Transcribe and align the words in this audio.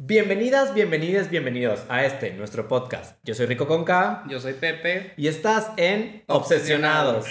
Bienvenidas, 0.00 0.74
bienvenidas, 0.74 1.28
bienvenidos 1.28 1.84
a 1.88 2.04
este, 2.04 2.32
nuestro 2.34 2.68
podcast. 2.68 3.18
Yo 3.24 3.34
soy 3.34 3.46
Rico 3.46 3.66
Conca 3.66 4.22
Yo 4.28 4.38
soy 4.38 4.52
Pepe. 4.52 5.12
y 5.16 5.26
estás 5.26 5.72
en 5.76 6.22
Obsesionados. 6.28 7.26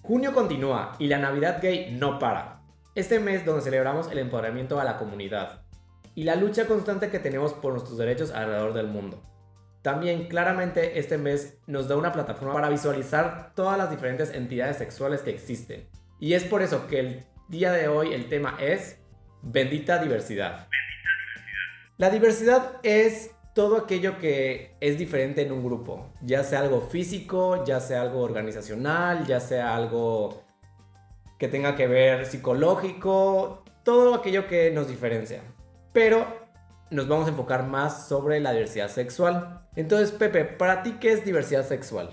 Junio 0.00 0.32
continúa 0.32 0.96
y 0.98 1.08
la 1.08 1.18
Navidad 1.18 1.58
gay 1.60 1.94
no 1.94 2.18
para. 2.18 2.62
Este 2.94 3.20
mes 3.20 3.44
donde 3.44 3.60
celebramos 3.60 4.10
el 4.10 4.16
empoderamiento 4.16 4.80
a 4.80 4.84
la 4.84 4.96
comunidad 4.96 5.66
y 6.14 6.24
la 6.24 6.36
lucha 6.36 6.66
constante 6.66 7.10
que 7.10 7.18
tenemos 7.18 7.52
por 7.52 7.72
nuestros 7.72 7.98
derechos 7.98 8.30
alrededor 8.30 8.72
del 8.72 8.86
mundo. 8.86 9.22
También 9.84 10.28
claramente 10.28 10.98
este 10.98 11.18
mes 11.18 11.58
nos 11.66 11.88
da 11.88 11.96
una 11.98 12.10
plataforma 12.10 12.54
para 12.54 12.70
visualizar 12.70 13.52
todas 13.54 13.76
las 13.76 13.90
diferentes 13.90 14.32
entidades 14.32 14.78
sexuales 14.78 15.20
que 15.20 15.28
existen. 15.28 15.86
Y 16.18 16.32
es 16.32 16.42
por 16.42 16.62
eso 16.62 16.86
que 16.86 17.00
el 17.00 17.26
día 17.48 17.70
de 17.70 17.86
hoy 17.88 18.14
el 18.14 18.30
tema 18.30 18.56
es 18.58 18.98
bendita 19.42 19.98
diversidad. 19.98 20.68
La 21.98 22.08
diversidad 22.08 22.78
es 22.82 23.32
todo 23.54 23.76
aquello 23.76 24.18
que 24.18 24.74
es 24.80 24.96
diferente 24.96 25.42
en 25.42 25.52
un 25.52 25.62
grupo, 25.62 26.10
ya 26.22 26.44
sea 26.44 26.60
algo 26.60 26.80
físico, 26.80 27.62
ya 27.66 27.78
sea 27.78 28.00
algo 28.00 28.22
organizacional, 28.22 29.26
ya 29.26 29.38
sea 29.38 29.76
algo 29.76 30.44
que 31.38 31.48
tenga 31.48 31.76
que 31.76 31.88
ver 31.88 32.24
psicológico, 32.24 33.62
todo 33.82 34.14
aquello 34.14 34.48
que 34.48 34.70
nos 34.70 34.88
diferencia. 34.88 35.42
Pero 35.92 36.43
nos 36.90 37.08
vamos 37.08 37.26
a 37.26 37.30
enfocar 37.30 37.66
más 37.66 38.08
sobre 38.08 38.40
la 38.40 38.52
diversidad 38.52 38.88
sexual. 38.88 39.66
Entonces, 39.76 40.12
Pepe, 40.12 40.44
¿para 40.44 40.82
ti 40.82 40.96
qué 41.00 41.12
es 41.12 41.24
diversidad 41.24 41.66
sexual? 41.66 42.10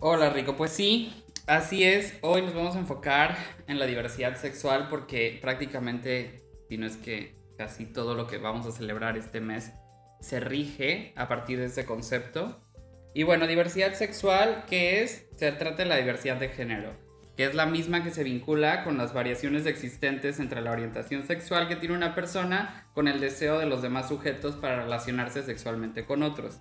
Hola 0.00 0.30
Rico, 0.30 0.56
pues 0.56 0.70
sí, 0.70 1.24
así 1.46 1.84
es. 1.84 2.14
Hoy 2.22 2.42
nos 2.42 2.54
vamos 2.54 2.74
a 2.76 2.78
enfocar 2.78 3.36
en 3.66 3.78
la 3.78 3.86
diversidad 3.86 4.36
sexual 4.36 4.88
porque 4.88 5.38
prácticamente, 5.40 6.42
si 6.68 6.78
no 6.78 6.86
es 6.86 6.96
que 6.96 7.38
casi 7.58 7.84
todo 7.84 8.14
lo 8.14 8.26
que 8.26 8.38
vamos 8.38 8.66
a 8.66 8.72
celebrar 8.72 9.18
este 9.18 9.40
mes 9.40 9.72
se 10.20 10.40
rige 10.40 11.12
a 11.16 11.28
partir 11.28 11.58
de 11.58 11.66
ese 11.66 11.84
concepto. 11.84 12.60
Y 13.14 13.24
bueno, 13.24 13.46
diversidad 13.46 13.92
sexual, 13.94 14.64
¿qué 14.68 15.02
es? 15.02 15.26
Se 15.36 15.52
trata 15.52 15.82
de 15.82 15.86
la 15.86 15.96
diversidad 15.96 16.36
de 16.36 16.48
género, 16.48 16.92
que 17.36 17.44
es 17.44 17.54
la 17.54 17.66
misma 17.66 18.04
que 18.04 18.10
se 18.10 18.24
vincula 18.24 18.84
con 18.84 18.98
las 18.98 19.14
variaciones 19.14 19.66
existentes 19.66 20.40
entre 20.40 20.60
la 20.60 20.72
orientación 20.72 21.26
sexual 21.26 21.68
que 21.68 21.76
tiene 21.76 21.94
una 21.94 22.14
persona 22.14 22.86
con 22.94 23.08
el 23.08 23.20
deseo 23.20 23.58
de 23.58 23.66
los 23.66 23.82
demás 23.82 24.08
sujetos 24.08 24.56
para 24.56 24.82
relacionarse 24.82 25.42
sexualmente 25.42 26.04
con 26.04 26.22
otros. 26.22 26.60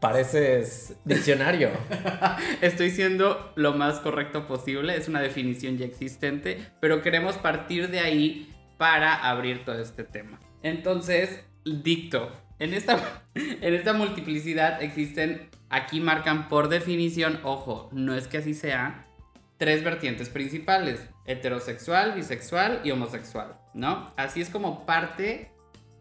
Pareces 0.00 0.96
diccionario. 1.04 1.70
Estoy 2.60 2.90
siendo 2.90 3.52
lo 3.56 3.72
más 3.72 4.00
correcto 4.00 4.46
posible, 4.46 4.96
es 4.96 5.08
una 5.08 5.20
definición 5.20 5.78
ya 5.78 5.86
existente, 5.86 6.58
pero 6.80 7.02
queremos 7.02 7.36
partir 7.36 7.90
de 7.90 8.00
ahí 8.00 8.54
para 8.76 9.14
abrir 9.14 9.64
todo 9.64 9.80
este 9.80 10.04
tema. 10.04 10.38
Entonces, 10.62 11.44
dicto, 11.64 12.30
en 12.58 12.74
esta, 12.74 13.22
en 13.34 13.74
esta 13.74 13.92
multiplicidad 13.92 14.82
existen, 14.82 15.48
aquí 15.70 16.00
marcan 16.00 16.48
por 16.48 16.68
definición, 16.68 17.40
ojo, 17.42 17.88
no 17.92 18.14
es 18.14 18.28
que 18.28 18.38
así 18.38 18.54
sea, 18.54 19.05
tres 19.58 19.82
vertientes 19.82 20.28
principales, 20.28 21.08
heterosexual, 21.24 22.12
bisexual 22.14 22.80
y 22.84 22.90
homosexual, 22.90 23.58
¿no? 23.74 24.12
Así 24.16 24.40
es 24.40 24.50
como 24.50 24.86
parte 24.86 25.52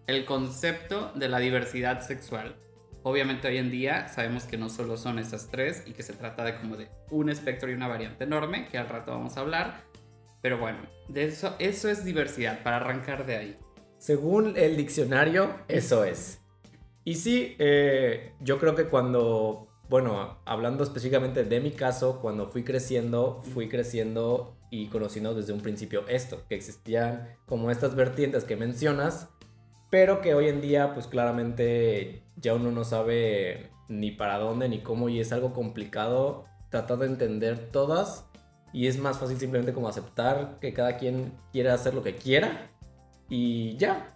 el 0.07 0.25
concepto 0.25 1.11
de 1.15 1.29
la 1.29 1.39
diversidad 1.39 2.01
sexual. 2.01 2.55
Obviamente 3.03 3.47
hoy 3.47 3.57
en 3.57 3.69
día 3.69 4.07
sabemos 4.07 4.45
que 4.45 4.57
no 4.57 4.69
solo 4.69 4.97
son 4.97 5.19
esas 5.19 5.49
tres 5.49 5.83
y 5.85 5.93
que 5.93 6.03
se 6.03 6.13
trata 6.13 6.43
de 6.43 6.55
como 6.57 6.75
de 6.75 6.89
un 7.11 7.29
espectro 7.29 7.69
y 7.69 7.73
una 7.73 7.87
variante 7.87 8.23
enorme, 8.23 8.67
que 8.67 8.77
al 8.77 8.89
rato 8.89 9.11
vamos 9.11 9.37
a 9.37 9.41
hablar. 9.41 9.83
Pero 10.41 10.57
bueno, 10.57 10.79
de 11.07 11.25
eso, 11.25 11.55
eso 11.59 11.89
es 11.89 12.03
diversidad, 12.03 12.61
para 12.63 12.77
arrancar 12.77 13.25
de 13.25 13.35
ahí. 13.35 13.59
Según 13.97 14.57
el 14.57 14.75
diccionario, 14.75 15.55
eso 15.67 16.03
es. 16.03 16.41
Y 17.03 17.15
sí, 17.15 17.55
eh, 17.59 18.33
yo 18.39 18.59
creo 18.59 18.75
que 18.75 18.85
cuando, 18.85 19.67
bueno, 19.89 20.39
hablando 20.45 20.83
específicamente 20.83 21.43
de 21.43 21.59
mi 21.59 21.71
caso, 21.71 22.19
cuando 22.21 22.47
fui 22.47 22.63
creciendo, 22.63 23.41
fui 23.53 23.69
creciendo 23.69 24.55
y 24.71 24.87
conociendo 24.87 25.33
desde 25.35 25.53
un 25.53 25.61
principio 25.61 26.07
esto, 26.07 26.43
que 26.49 26.55
existían 26.55 27.35
como 27.45 27.71
estas 27.71 27.95
vertientes 27.95 28.43
que 28.43 28.55
mencionas, 28.55 29.29
pero 29.89 30.21
que 30.21 30.33
hoy 30.33 30.49
en 30.49 30.61
día 30.61 30.93
pues 30.93 31.07
claramente 31.07 32.23
ya 32.35 32.55
uno 32.55 32.71
no 32.71 32.83
sabe 32.83 33.69
ni 33.87 34.11
para 34.11 34.39
dónde 34.39 34.67
ni 34.67 34.79
cómo 34.79 35.09
y 35.09 35.19
es 35.19 35.31
algo 35.31 35.53
complicado 35.53 36.45
tratar 36.69 36.97
de 36.97 37.05
entender 37.05 37.69
todas 37.71 38.25
y 38.73 38.87
es 38.87 38.97
más 38.97 39.19
fácil 39.19 39.37
simplemente 39.37 39.73
como 39.73 39.87
aceptar 39.87 40.57
que 40.59 40.73
cada 40.73 40.97
quien 40.97 41.31
quiera 41.51 41.73
hacer 41.73 41.93
lo 41.93 42.03
que 42.03 42.15
quiera 42.15 42.71
y 43.29 43.77
ya, 43.77 44.14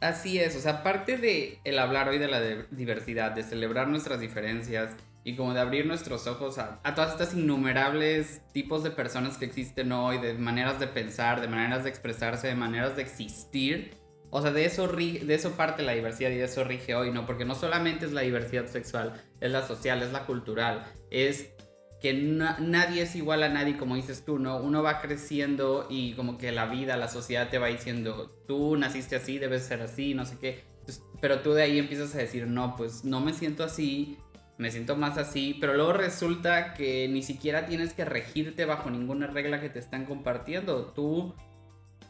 Así 0.00 0.38
es, 0.38 0.56
o 0.56 0.60
sea, 0.60 0.78
aparte 0.78 1.18
de 1.18 1.60
el 1.64 1.78
hablar 1.78 2.08
hoy 2.08 2.18
de 2.18 2.26
la 2.26 2.40
diversidad, 2.70 3.32
de 3.32 3.42
celebrar 3.42 3.88
nuestras 3.88 4.18
diferencias 4.18 4.96
y 5.24 5.36
como 5.36 5.52
de 5.52 5.60
abrir 5.60 5.84
nuestros 5.84 6.26
ojos 6.26 6.56
a, 6.58 6.80
todas 6.94 7.12
estas 7.12 7.34
innumerables 7.34 8.40
tipos 8.52 8.82
de 8.82 8.90
personas 8.90 9.36
que 9.36 9.44
existen 9.44 9.92
hoy, 9.92 10.16
de 10.16 10.32
maneras 10.32 10.80
de 10.80 10.86
pensar, 10.86 11.42
de 11.42 11.48
maneras 11.48 11.84
de 11.84 11.90
expresarse, 11.90 12.48
de 12.48 12.54
maneras 12.54 12.96
de 12.96 13.02
existir. 13.02 13.94
O 14.30 14.40
sea, 14.40 14.52
de 14.52 14.64
eso, 14.64 14.88
de 14.88 15.34
eso 15.34 15.50
parte 15.52 15.82
la 15.82 15.92
diversidad 15.92 16.30
y 16.30 16.36
de 16.36 16.44
eso 16.44 16.64
rige 16.64 16.94
hoy, 16.94 17.10
¿no? 17.10 17.26
Porque 17.26 17.44
no 17.44 17.54
solamente 17.54 18.06
es 18.06 18.12
la 18.12 18.22
diversidad 18.22 18.68
sexual, 18.68 19.20
es 19.40 19.50
la 19.50 19.66
social, 19.66 20.02
es 20.02 20.12
la 20.12 20.24
cultural, 20.24 20.86
es 21.10 21.52
que 22.00 22.14
na- 22.14 22.58
nadie 22.60 23.02
es 23.02 23.14
igual 23.16 23.42
a 23.42 23.48
nadie, 23.48 23.76
como 23.76 23.96
dices 23.96 24.24
tú, 24.24 24.38
¿no? 24.38 24.56
Uno 24.58 24.82
va 24.82 25.00
creciendo 25.00 25.86
y 25.90 26.14
como 26.14 26.38
que 26.38 26.50
la 26.52 26.66
vida, 26.66 26.96
la 26.96 27.08
sociedad 27.08 27.48
te 27.50 27.58
va 27.58 27.66
diciendo, 27.68 28.30
tú 28.46 28.76
naciste 28.76 29.16
así, 29.16 29.38
debes 29.38 29.62
ser 29.64 29.82
así, 29.82 30.14
no 30.14 30.24
sé 30.24 30.38
qué. 30.40 30.64
Entonces, 30.80 31.04
pero 31.20 31.40
tú 31.40 31.52
de 31.52 31.62
ahí 31.62 31.78
empiezas 31.78 32.14
a 32.14 32.18
decir, 32.18 32.46
no, 32.46 32.74
pues 32.76 33.04
no 33.04 33.20
me 33.20 33.34
siento 33.34 33.64
así, 33.64 34.16
me 34.56 34.70
siento 34.70 34.96
más 34.96 35.18
así, 35.18 35.56
pero 35.60 35.74
luego 35.74 35.92
resulta 35.92 36.74
que 36.74 37.08
ni 37.08 37.22
siquiera 37.22 37.66
tienes 37.66 37.92
que 37.92 38.04
regirte 38.04 38.64
bajo 38.64 38.90
ninguna 38.90 39.26
regla 39.26 39.60
que 39.60 39.68
te 39.68 39.78
están 39.78 40.06
compartiendo. 40.06 40.86
Tú 40.94 41.34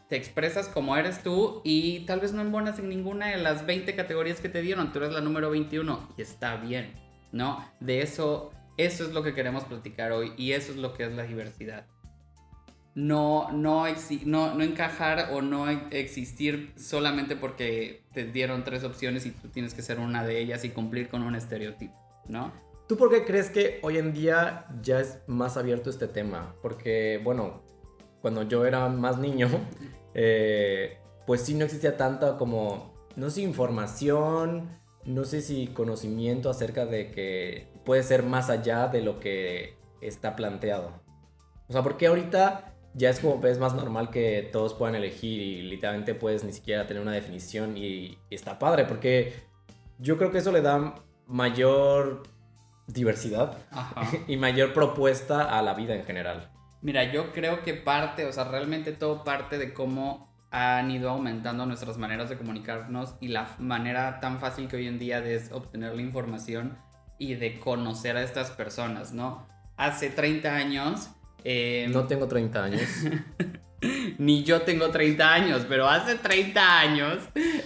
te 0.09 0.15
expresas 0.17 0.67
como 0.67 0.97
eres 0.97 1.23
tú 1.23 1.61
y 1.63 2.01
tal 2.01 2.19
vez 2.19 2.33
no 2.33 2.41
embonas 2.41 2.79
en 2.79 2.89
ninguna 2.89 3.27
de 3.27 3.37
las 3.37 3.65
20 3.65 3.95
categorías 3.95 4.41
que 4.41 4.49
te 4.49 4.61
dieron, 4.61 4.91
tú 4.91 4.99
eres 4.99 5.13
la 5.13 5.21
número 5.21 5.49
21 5.49 6.09
y 6.17 6.21
está 6.21 6.57
bien, 6.57 6.93
¿no? 7.31 7.65
De 7.79 8.01
eso, 8.01 8.51
eso 8.85 9.03
es 9.03 9.11
lo 9.11 9.23
que 9.23 9.33
queremos 9.33 9.63
platicar 9.65 10.11
hoy 10.11 10.33
y 10.37 10.51
eso 10.51 10.71
es 10.71 10.77
lo 10.77 10.93
que 10.93 11.05
es 11.05 11.13
la 11.13 11.23
diversidad. 11.23 11.85
No, 12.93 13.51
no, 13.51 13.85
no, 14.25 14.53
no 14.53 14.63
encajar 14.63 15.29
o 15.31 15.41
no 15.41 15.69
existir 15.69 16.73
solamente 16.75 17.37
porque 17.37 18.03
te 18.13 18.25
dieron 18.25 18.65
tres 18.65 18.83
opciones 18.83 19.25
y 19.25 19.31
tú 19.31 19.47
tienes 19.47 19.73
que 19.73 19.81
ser 19.81 19.99
una 19.99 20.25
de 20.25 20.41
ellas 20.41 20.65
y 20.65 20.69
cumplir 20.69 21.07
con 21.07 21.23
un 21.23 21.35
estereotipo, 21.35 21.95
¿no? 22.27 22.51
¿Tú 22.89 22.97
por 22.97 23.09
qué 23.09 23.23
crees 23.23 23.49
que 23.49 23.79
hoy 23.83 23.97
en 23.97 24.11
día 24.11 24.65
ya 24.81 24.99
es 24.99 25.19
más 25.25 25.55
abierto 25.55 25.89
este 25.89 26.07
tema? 26.07 26.53
Porque, 26.61 27.21
bueno, 27.23 27.61
cuando 28.21 28.43
yo 28.43 28.65
era 28.65 28.89
más 28.89 29.17
niño, 29.17 29.47
eh, 30.13 30.97
pues 31.25 31.41
sí 31.41 31.53
no 31.53 31.63
existía 31.63 31.95
tanta 31.95 32.37
como, 32.37 32.93
no 33.15 33.29
sé, 33.29 33.43
información, 33.43 34.67
no 35.05 35.23
sé 35.23 35.41
si 35.41 35.67
conocimiento 35.67 36.49
acerca 36.49 36.85
de 36.85 37.11
que 37.11 37.67
puede 37.85 38.03
ser 38.03 38.23
más 38.23 38.49
allá 38.49 38.87
de 38.87 39.01
lo 39.01 39.19
que 39.19 39.75
está 40.01 40.35
planteado. 40.35 41.01
O 41.67 41.73
sea, 41.73 41.83
porque 41.83 42.07
ahorita 42.07 42.73
ya 42.93 43.09
es 43.09 43.19
como 43.19 43.45
es 43.45 43.59
más 43.59 43.73
normal 43.73 44.09
que 44.09 44.49
todos 44.51 44.73
puedan 44.73 44.95
elegir 44.95 45.41
y 45.41 45.61
literalmente 45.61 46.15
puedes 46.15 46.43
ni 46.43 46.51
siquiera 46.51 46.87
tener 46.87 47.01
una 47.01 47.13
definición 47.13 47.77
y, 47.77 48.17
está 48.29 48.59
padre, 48.59 48.85
porque 48.85 49.33
yo 49.99 50.17
creo 50.17 50.31
que 50.31 50.39
eso 50.39 50.51
le 50.51 50.61
da 50.61 50.95
mayor 51.27 52.23
diversidad 52.87 53.57
Ajá. 53.71 54.09
y 54.27 54.35
mayor 54.37 54.73
propuesta 54.73 55.57
a 55.57 55.61
la 55.61 55.73
vida 55.73 55.95
en 55.95 56.03
general. 56.03 56.51
Mira, 56.81 57.11
yo 57.11 57.31
creo 57.31 57.61
que 57.61 57.75
parte, 57.75 58.25
o 58.25 58.33
sea, 58.33 58.45
realmente 58.45 58.91
todo 58.91 59.23
parte 59.23 59.57
de 59.57 59.73
cómo 59.73 60.30
han 60.51 60.91
ido 60.91 61.09
aumentando 61.09 61.65
nuestras 61.65 61.97
maneras 61.97 62.29
de 62.29 62.37
comunicarnos 62.37 63.15
y 63.21 63.29
la 63.29 63.55
manera 63.57 64.19
tan 64.19 64.39
fácil 64.39 64.67
que 64.67 64.75
hoy 64.75 64.87
en 64.87 64.99
día 64.99 65.19
es 65.19 65.51
obtener 65.51 65.95
la 65.95 66.01
información 66.01 66.77
y 67.17 67.35
de 67.35 67.59
conocer 67.59 68.17
a 68.17 68.23
estas 68.23 68.51
personas, 68.51 69.13
¿no? 69.13 69.47
Hace 69.77 70.09
30 70.09 70.53
años... 70.53 71.09
eh, 71.43 71.87
No 71.91 72.05
tengo 72.05 72.27
30 72.27 72.63
años. 72.63 72.81
ni 74.17 74.43
yo 74.43 74.61
tengo 74.61 74.91
30 74.91 75.33
años, 75.33 75.65
pero 75.67 75.87
hace 75.87 76.15
30 76.15 76.79
años, 76.79 77.17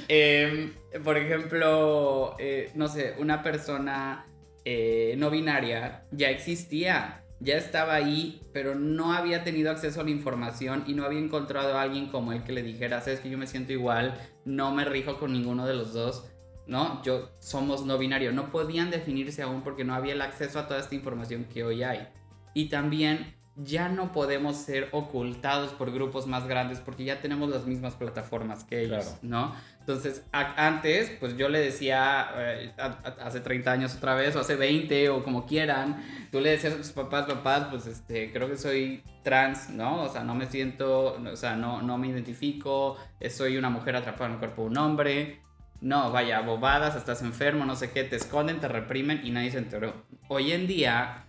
eh, 0.08 0.72
por 1.04 1.18
ejemplo, 1.18 2.36
eh, 2.40 2.72
no 2.76 2.88
sé, 2.88 3.16
una 3.20 3.42
persona 3.42 4.26
eh, 4.64 5.16
no 5.18 5.30
binaria 5.30 6.06
ya 6.12 6.30
existía, 6.30 7.24
ya 7.40 7.58
estaba 7.58 7.96
ahí, 7.96 8.42
pero 8.54 8.76
no 8.76 9.14
había 9.14 9.44
tenido 9.44 9.72
acceso 9.72 10.02
a 10.02 10.04
la 10.04 10.10
información 10.10 10.84
y 10.88 10.94
no 10.94 11.04
había 11.04 11.20
encontrado 11.20 11.78
a 11.78 11.82
alguien 11.82 12.08
como 12.08 12.32
él 12.32 12.44
que 12.44 12.54
le 12.54 12.64
dijera, 12.64 13.02
sabes 13.02 13.20
que 13.20 13.30
yo 13.30 13.38
me 13.38 13.48
siento 13.48 13.74
igual, 13.74 14.18
no 14.46 14.72
me 14.72 14.86
rijo 14.86 15.20
con 15.20 15.34
ninguno 15.34 15.66
de 15.66 15.74
los 15.74 15.94
dos. 15.94 16.26
¿No? 16.68 17.04
Yo 17.04 17.30
somos 17.38 17.86
no 17.86 18.00
binario. 18.00 18.32
No 18.32 18.50
podían 18.50 18.90
definirse 18.90 19.44
aún 19.44 19.62
porque 19.62 19.84
no 19.84 19.94
había 19.94 20.14
el 20.14 20.22
acceso 20.22 20.58
a 20.58 20.68
toda 20.68 20.80
esta 20.80 20.96
información 20.96 21.46
que 21.46 21.64
hoy 21.64 21.84
hay. 21.84 22.08
Y 22.56 22.70
también 22.70 23.35
ya 23.58 23.88
no 23.88 24.12
podemos 24.12 24.58
ser 24.58 24.90
ocultados 24.92 25.72
por 25.72 25.92
grupos 25.92 26.28
más 26.28 26.46
grandes 26.46 26.80
porque 26.80 27.06
ya 27.06 27.22
tenemos 27.22 27.50
las 27.50 27.66
mismas 27.66 27.96
plataformas 27.96 28.66
que 28.66 28.84
ellos, 28.84 29.16
¿no? 29.22 29.56
Entonces, 29.80 30.24
antes, 30.32 31.12
pues 31.20 31.38
yo 31.38 31.48
le 31.48 31.60
decía, 31.60 32.32
eh, 32.38 32.74
hace 33.22 33.40
30 33.40 33.72
años 33.72 33.96
otra 33.96 34.16
vez, 34.16 34.36
o 34.36 34.40
hace 34.40 34.56
20, 34.56 35.10
o 35.10 35.24
como 35.24 35.46
quieran, 35.46 36.04
tú 36.32 36.42
le 36.42 36.50
decías 36.50 36.74
a 36.74 36.78
tus 36.78 36.92
papás, 36.92 37.28
papás, 37.28 37.68
pues 37.70 37.86
este, 37.86 38.34
creo 38.34 38.50
que 38.50 38.58
soy 38.58 39.04
trans, 39.24 39.70
¿no? 39.70 40.04
O 40.04 40.10
sea, 40.10 40.24
no 40.24 40.34
me 40.34 40.48
siento, 40.48 41.14
o 41.14 41.36
sea, 41.36 41.56
no, 41.56 41.82
no 41.82 41.98
me 41.98 42.08
identifico, 42.08 42.98
eh, 43.20 43.30
soy 43.30 43.58
una 43.58 43.70
mujer 43.70 43.96
atrapada 43.96 44.26
en 44.26 44.34
el 44.34 44.40
cuerpo 44.40 44.64
de 44.64 44.68
un 44.70 44.78
hombre. 44.78 45.40
No, 45.82 46.12
vaya, 46.12 46.42
bobadas, 46.42 46.96
estás 46.96 47.22
enfermo, 47.22 47.64
no 47.64 47.76
sé 47.76 47.92
qué, 47.92 48.04
te 48.04 48.16
esconden, 48.16 48.60
te 48.60 48.68
reprimen 48.68 49.22
y 49.24 49.30
nadie 49.30 49.52
se 49.52 49.60
enteró. 49.60 49.94
Hoy 50.30 50.52
en 50.52 50.66
día, 50.66 51.26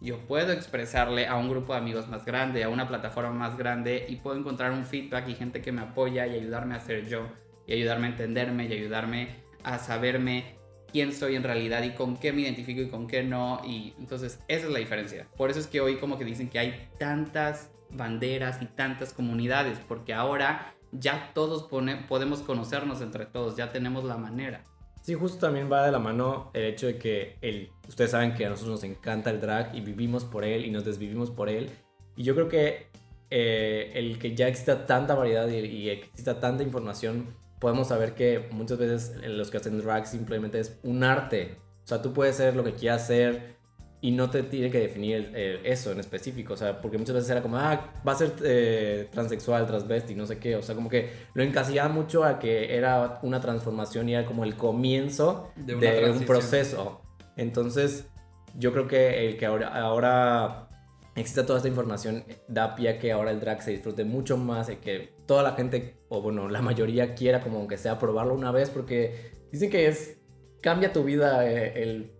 yo 0.00 0.18
puedo 0.26 0.52
expresarle 0.52 1.26
a 1.26 1.36
un 1.36 1.48
grupo 1.48 1.72
de 1.72 1.78
amigos 1.80 2.08
más 2.08 2.24
grande, 2.24 2.64
a 2.64 2.68
una 2.68 2.86
plataforma 2.86 3.30
más 3.30 3.56
grande 3.56 4.06
y 4.08 4.16
puedo 4.16 4.38
encontrar 4.38 4.72
un 4.72 4.84
feedback 4.84 5.28
y 5.28 5.34
gente 5.34 5.62
que 5.62 5.72
me 5.72 5.80
apoya 5.80 6.26
y 6.26 6.34
ayudarme 6.34 6.74
a 6.74 6.80
ser 6.80 7.06
yo 7.08 7.28
y 7.66 7.72
ayudarme 7.72 8.06
a 8.06 8.10
entenderme 8.10 8.66
y 8.66 8.72
ayudarme 8.72 9.44
a 9.64 9.78
saberme 9.78 10.56
quién 10.92 11.12
soy 11.12 11.34
en 11.34 11.42
realidad 11.42 11.82
y 11.82 11.94
con 11.94 12.16
qué 12.16 12.32
me 12.32 12.42
identifico 12.42 12.80
y 12.80 12.88
con 12.88 13.06
qué 13.06 13.22
no 13.22 13.60
y 13.64 13.94
entonces 13.98 14.40
esa 14.48 14.66
es 14.66 14.72
la 14.72 14.78
diferencia. 14.78 15.28
Por 15.36 15.50
eso 15.50 15.60
es 15.60 15.66
que 15.66 15.80
hoy 15.80 15.96
como 15.96 16.18
que 16.18 16.24
dicen 16.24 16.48
que 16.48 16.58
hay 16.58 16.88
tantas 16.98 17.70
banderas 17.90 18.60
y 18.62 18.66
tantas 18.66 19.12
comunidades 19.12 19.78
porque 19.88 20.12
ahora 20.12 20.74
ya 20.92 21.32
todos 21.34 21.64
podemos 22.08 22.40
conocernos 22.40 23.00
entre 23.00 23.26
todos, 23.26 23.56
ya 23.56 23.72
tenemos 23.72 24.04
la 24.04 24.16
manera. 24.16 24.64
Sí, 25.06 25.14
justo 25.14 25.38
también 25.38 25.70
va 25.70 25.86
de 25.86 25.92
la 25.92 26.00
mano 26.00 26.50
el 26.52 26.64
hecho 26.64 26.88
de 26.88 26.98
que 26.98 27.36
el, 27.40 27.70
ustedes 27.86 28.10
saben 28.10 28.34
que 28.34 28.44
a 28.44 28.48
nosotros 28.48 28.82
nos 28.82 28.90
encanta 28.90 29.30
el 29.30 29.40
drag 29.40 29.72
y 29.72 29.80
vivimos 29.80 30.24
por 30.24 30.42
él 30.42 30.64
y 30.64 30.72
nos 30.72 30.84
desvivimos 30.84 31.30
por 31.30 31.48
él. 31.48 31.70
Y 32.16 32.24
yo 32.24 32.34
creo 32.34 32.48
que 32.48 32.88
eh, 33.30 33.92
el 33.94 34.18
que 34.18 34.34
ya 34.34 34.48
exista 34.48 34.84
tanta 34.84 35.14
variedad 35.14 35.46
y, 35.46 35.58
y 35.58 35.90
exista 35.90 36.40
tanta 36.40 36.64
información, 36.64 37.28
podemos 37.60 37.86
saber 37.86 38.16
que 38.16 38.48
muchas 38.50 38.78
veces 38.78 39.14
los 39.28 39.48
que 39.48 39.58
hacen 39.58 39.78
drag 39.78 40.08
simplemente 40.08 40.58
es 40.58 40.76
un 40.82 41.04
arte. 41.04 41.56
O 41.84 41.86
sea, 41.86 42.02
tú 42.02 42.12
puedes 42.12 42.34
ser 42.34 42.56
lo 42.56 42.64
que 42.64 42.72
quieras 42.72 43.06
ser, 43.06 43.55
y 44.00 44.10
no 44.10 44.30
te 44.30 44.42
tiene 44.42 44.70
que 44.70 44.78
definir 44.78 45.32
eso 45.64 45.90
en 45.90 46.00
específico, 46.00 46.54
o 46.54 46.56
sea, 46.56 46.80
porque 46.80 46.98
muchas 46.98 47.14
veces 47.14 47.30
era 47.30 47.42
como, 47.42 47.56
ah, 47.56 47.92
va 48.06 48.12
a 48.12 48.14
ser 48.14 48.34
eh, 48.44 49.08
transexual, 49.10 49.66
transvesti, 49.66 50.14
no 50.14 50.26
sé 50.26 50.38
qué, 50.38 50.54
o 50.56 50.62
sea, 50.62 50.74
como 50.74 50.88
que 50.88 51.10
lo 51.34 51.42
encasillaba 51.42 51.88
mucho 51.88 52.24
a 52.24 52.38
que 52.38 52.76
era 52.76 53.18
una 53.22 53.40
transformación 53.40 54.08
y 54.08 54.14
era 54.14 54.26
como 54.26 54.44
el 54.44 54.56
comienzo 54.56 55.50
de, 55.56 56.10
un 56.10 56.24
proceso. 56.24 57.00
Entonces, 57.36 58.06
yo 58.54 58.72
creo 58.72 58.86
que 58.86 59.26
el 59.26 59.36
que 59.38 59.46
ahora, 59.46 59.74
ahora 59.74 60.68
exista 61.14 61.46
toda 61.46 61.58
esta 61.58 61.68
información 61.68 62.24
da 62.46 62.74
pie 62.74 62.90
a 62.90 62.98
que 62.98 63.10
ahora 63.12 63.30
el 63.30 63.40
drag 63.40 63.62
se 63.62 63.70
disfrute 63.70 64.04
mucho 64.04 64.36
más 64.36 64.68
y 64.68 64.76
que 64.76 65.14
toda 65.26 65.42
la 65.42 65.52
gente, 65.52 65.96
o 66.08 66.20
bueno, 66.20 66.48
la 66.48 66.60
mayoría 66.60 67.14
quiera 67.14 67.40
como 67.40 67.58
aunque 67.58 67.78
sea 67.78 67.98
probarlo 67.98 68.34
una 68.34 68.52
vez, 68.52 68.68
porque 68.68 69.32
dicen 69.50 69.70
que 69.70 69.86
es, 69.86 70.18
cambia 70.60 70.92
tu 70.92 71.02
vida 71.02 71.50
eh, 71.50 71.82
el 71.82 72.15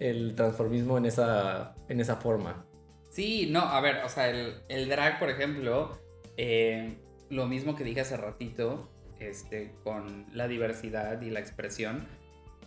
el 0.00 0.34
transformismo 0.34 0.98
en 0.98 1.04
esa, 1.04 1.74
en 1.88 2.00
esa 2.00 2.16
forma. 2.16 2.64
Sí, 3.10 3.48
no, 3.50 3.60
a 3.60 3.80
ver, 3.80 4.04
o 4.04 4.08
sea, 4.08 4.28
el, 4.28 4.88
drag, 4.88 5.18
por 5.18 5.30
ejemplo, 5.30 5.98
eh, 6.36 6.98
lo 7.28 7.46
mismo 7.46 7.76
que 7.76 7.84
dije 7.84 8.00
hace 8.00 8.16
ratito, 8.16 8.90
este, 9.20 9.74
con 9.84 10.26
la 10.32 10.48
diversidad 10.48 11.20
y 11.20 11.30
la 11.30 11.40
expresión, 11.40 12.08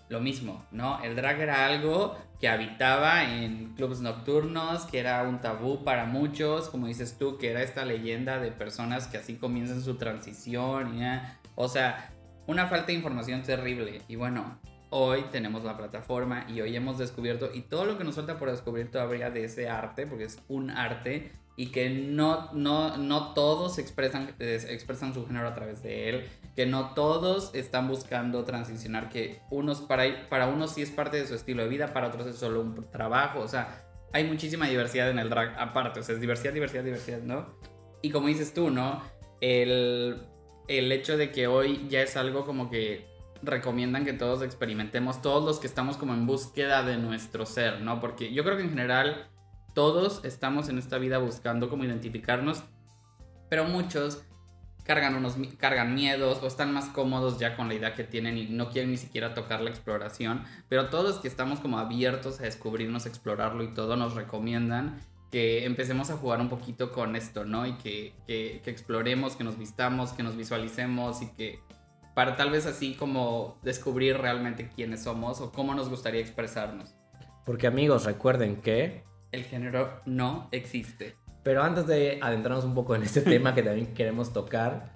lo 0.09 0.19
mismo, 0.19 0.65
¿no? 0.71 1.01
El 1.03 1.15
drag 1.15 1.39
era 1.39 1.65
algo 1.65 2.15
que 2.39 2.47
habitaba 2.47 3.23
en 3.23 3.73
clubes 3.75 4.01
nocturnos, 4.01 4.83
que 4.85 4.99
era 4.99 5.23
un 5.23 5.41
tabú 5.41 5.83
para 5.83 6.05
muchos, 6.05 6.69
como 6.69 6.87
dices 6.87 7.17
tú, 7.17 7.37
que 7.37 7.51
era 7.51 7.63
esta 7.63 7.83
leyenda 7.83 8.37
de 8.39 8.51
personas 8.51 9.07
que 9.07 9.17
así 9.17 9.35
comienzan 9.35 9.81
su 9.81 9.95
transición, 9.95 10.99
¿ya? 10.99 11.39
o 11.55 11.67
sea, 11.67 12.13
una 12.45 12.67
falta 12.67 12.87
de 12.87 12.93
información 12.93 13.41
terrible. 13.43 14.01
Y 14.07 14.17
bueno, 14.17 14.59
hoy 14.95 15.23
tenemos 15.31 15.63
la 15.63 15.75
plataforma 15.75 16.45
y 16.47 16.61
hoy 16.61 16.75
hemos 16.75 16.99
descubierto, 16.99 17.49
y 17.51 17.61
todo 17.61 17.85
lo 17.85 17.97
que 17.97 18.03
nos 18.03 18.15
falta 18.15 18.37
por 18.37 18.51
descubrir 18.51 18.91
todavía 18.91 19.31
de 19.31 19.45
ese 19.45 19.67
arte, 19.67 20.05
porque 20.05 20.25
es 20.25 20.37
un 20.47 20.69
arte, 20.69 21.31
y 21.55 21.71
que 21.71 21.89
no, 21.89 22.51
no, 22.53 22.97
no 22.97 23.33
todos 23.33 23.79
expresan, 23.79 24.35
expresan 24.39 25.15
su 25.15 25.25
género 25.25 25.47
a 25.47 25.55
través 25.55 25.81
de 25.81 26.09
él, 26.09 26.29
que 26.55 26.67
no 26.67 26.93
todos 26.93 27.55
están 27.55 27.87
buscando 27.87 28.43
transicionar, 28.43 29.09
que 29.09 29.41
unos 29.49 29.81
para, 29.81 30.29
para 30.29 30.47
unos 30.47 30.75
sí 30.75 30.83
es 30.83 30.91
parte 30.91 31.17
de 31.17 31.25
su 31.25 31.33
estilo 31.33 31.63
de 31.63 31.69
vida, 31.69 31.91
para 31.91 32.07
otros 32.07 32.27
es 32.27 32.35
solo 32.35 32.61
un 32.61 32.89
trabajo, 32.91 33.39
o 33.39 33.47
sea, 33.47 33.87
hay 34.13 34.25
muchísima 34.25 34.67
diversidad 34.67 35.09
en 35.09 35.17
el 35.17 35.31
drag 35.31 35.55
aparte, 35.57 36.01
o 36.01 36.03
sea, 36.03 36.13
es 36.13 36.21
diversidad, 36.21 36.53
diversidad, 36.53 36.83
diversidad, 36.83 37.21
¿no? 37.23 37.47
Y 38.03 38.11
como 38.11 38.27
dices 38.27 38.53
tú, 38.53 38.69
¿no? 38.69 39.01
El, 39.41 40.21
el 40.67 40.91
hecho 40.91 41.17
de 41.17 41.31
que 41.31 41.47
hoy 41.47 41.87
ya 41.89 42.03
es 42.03 42.15
algo 42.15 42.45
como 42.45 42.69
que 42.69 43.12
recomiendan 43.43 44.05
que 44.05 44.13
todos 44.13 44.41
experimentemos, 44.41 45.21
todos 45.21 45.43
los 45.43 45.59
que 45.59 45.67
estamos 45.67 45.97
como 45.97 46.13
en 46.13 46.25
búsqueda 46.25 46.83
de 46.83 46.97
nuestro 46.97 47.45
ser, 47.45 47.81
¿no? 47.81 47.99
Porque 47.99 48.33
yo 48.33 48.43
creo 48.43 48.57
que 48.57 48.63
en 48.63 48.69
general 48.69 49.27
todos 49.73 50.23
estamos 50.23 50.69
en 50.69 50.77
esta 50.77 50.97
vida 50.97 51.17
buscando 51.17 51.69
como 51.69 51.83
identificarnos, 51.83 52.63
pero 53.49 53.65
muchos 53.65 54.23
cargan 54.83 55.15
unos 55.15 55.35
cargan 55.57 55.95
miedos 55.95 56.39
o 56.41 56.47
están 56.47 56.73
más 56.73 56.85
cómodos 56.89 57.39
ya 57.39 57.55
con 57.55 57.69
la 57.69 57.73
idea 57.73 57.95
que 57.95 58.03
tienen 58.03 58.37
y 58.37 58.47
no 58.47 58.69
quieren 58.69 58.91
ni 58.91 58.97
siquiera 58.97 59.33
tocar 59.33 59.61
la 59.61 59.69
exploración, 59.69 60.43
pero 60.69 60.89
todos 60.89 61.05
los 61.05 61.17
que 61.19 61.27
estamos 61.27 61.59
como 61.59 61.79
abiertos 61.79 62.39
a 62.39 62.43
descubrirnos, 62.43 63.05
explorarlo 63.05 63.63
y 63.63 63.73
todo 63.73 63.95
nos 63.95 64.15
recomiendan 64.15 64.99
que 65.31 65.65
empecemos 65.65 66.11
a 66.11 66.17
jugar 66.17 66.41
un 66.41 66.49
poquito 66.49 66.91
con 66.91 67.15
esto, 67.15 67.43
¿no? 67.43 67.65
Y 67.65 67.73
que, 67.73 68.13
que, 68.27 68.61
que 68.63 68.69
exploremos, 68.69 69.35
que 69.35 69.43
nos 69.43 69.57
vistamos, 69.57 70.11
que 70.13 70.21
nos 70.21 70.37
visualicemos 70.37 71.23
y 71.23 71.27
que 71.31 71.59
para 72.13 72.35
tal 72.35 72.51
vez 72.51 72.65
así 72.65 72.93
como 72.93 73.57
descubrir 73.63 74.17
realmente 74.17 74.69
quiénes 74.69 75.03
somos 75.03 75.41
o 75.41 75.51
cómo 75.51 75.73
nos 75.73 75.89
gustaría 75.89 76.21
expresarnos. 76.21 76.93
Porque 77.45 77.67
amigos, 77.67 78.05
recuerden 78.05 78.57
que... 78.57 79.03
El 79.31 79.43
género 79.43 80.01
no 80.05 80.47
existe. 80.51 81.15
Pero 81.43 81.63
antes 81.63 81.87
de 81.87 82.19
adentrarnos 82.21 82.63
un 82.63 82.73
poco 82.73 82.95
en 82.95 83.03
este 83.03 83.21
tema 83.21 83.53
que 83.53 83.63
también 83.63 83.93
queremos 83.93 84.31
tocar, 84.31 84.93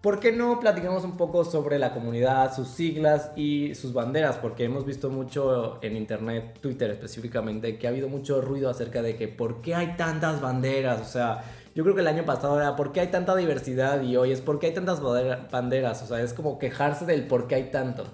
¿por 0.00 0.18
qué 0.18 0.32
no 0.32 0.58
platicamos 0.58 1.04
un 1.04 1.16
poco 1.16 1.44
sobre 1.44 1.78
la 1.78 1.92
comunidad, 1.92 2.54
sus 2.54 2.68
siglas 2.68 3.30
y 3.36 3.74
sus 3.74 3.92
banderas? 3.92 4.36
Porque 4.36 4.64
hemos 4.64 4.84
visto 4.84 5.10
mucho 5.10 5.78
en 5.82 5.96
internet, 5.96 6.58
Twitter 6.60 6.90
específicamente, 6.90 7.78
que 7.78 7.86
ha 7.86 7.90
habido 7.90 8.08
mucho 8.08 8.40
ruido 8.40 8.70
acerca 8.70 9.02
de 9.02 9.14
que 9.16 9.28
por 9.28 9.60
qué 9.60 9.74
hay 9.74 9.94
tantas 9.96 10.40
banderas, 10.40 11.02
o 11.02 11.04
sea, 11.04 11.44
yo 11.76 11.82
creo 11.82 11.94
que 11.94 12.00
el 12.00 12.06
año 12.06 12.24
pasado 12.24 12.58
era 12.58 12.74
¿por 12.74 12.90
qué 12.90 13.00
hay 13.00 13.08
tanta 13.08 13.36
diversidad? 13.36 14.00
Y 14.00 14.16
hoy 14.16 14.32
es 14.32 14.40
¿por 14.40 14.58
qué 14.58 14.68
hay 14.68 14.72
tantas 14.72 15.02
banderas? 15.50 16.02
O 16.02 16.06
sea, 16.06 16.22
es 16.22 16.32
como 16.32 16.58
quejarse 16.58 17.04
del 17.04 17.26
por 17.26 17.46
qué 17.48 17.56
hay 17.56 17.70
tanto. 17.70 18.06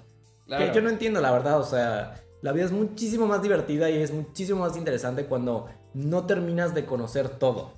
Que 0.45 0.69
yo 0.75 0.81
no 0.81 0.89
entiendo, 0.89 1.21
la 1.21 1.31
verdad. 1.31 1.61
O 1.61 1.63
sea, 1.63 2.21
la 2.41 2.51
vida 2.51 2.65
es 2.65 2.73
muchísimo 2.73 3.25
más 3.25 3.41
divertida 3.41 3.89
y 3.89 4.01
es 4.01 4.11
muchísimo 4.11 4.59
más 4.59 4.75
interesante 4.75 5.27
cuando 5.27 5.69
no 5.93 6.25
terminas 6.25 6.75
de 6.75 6.83
conocer 6.83 7.29
todo. 7.29 7.71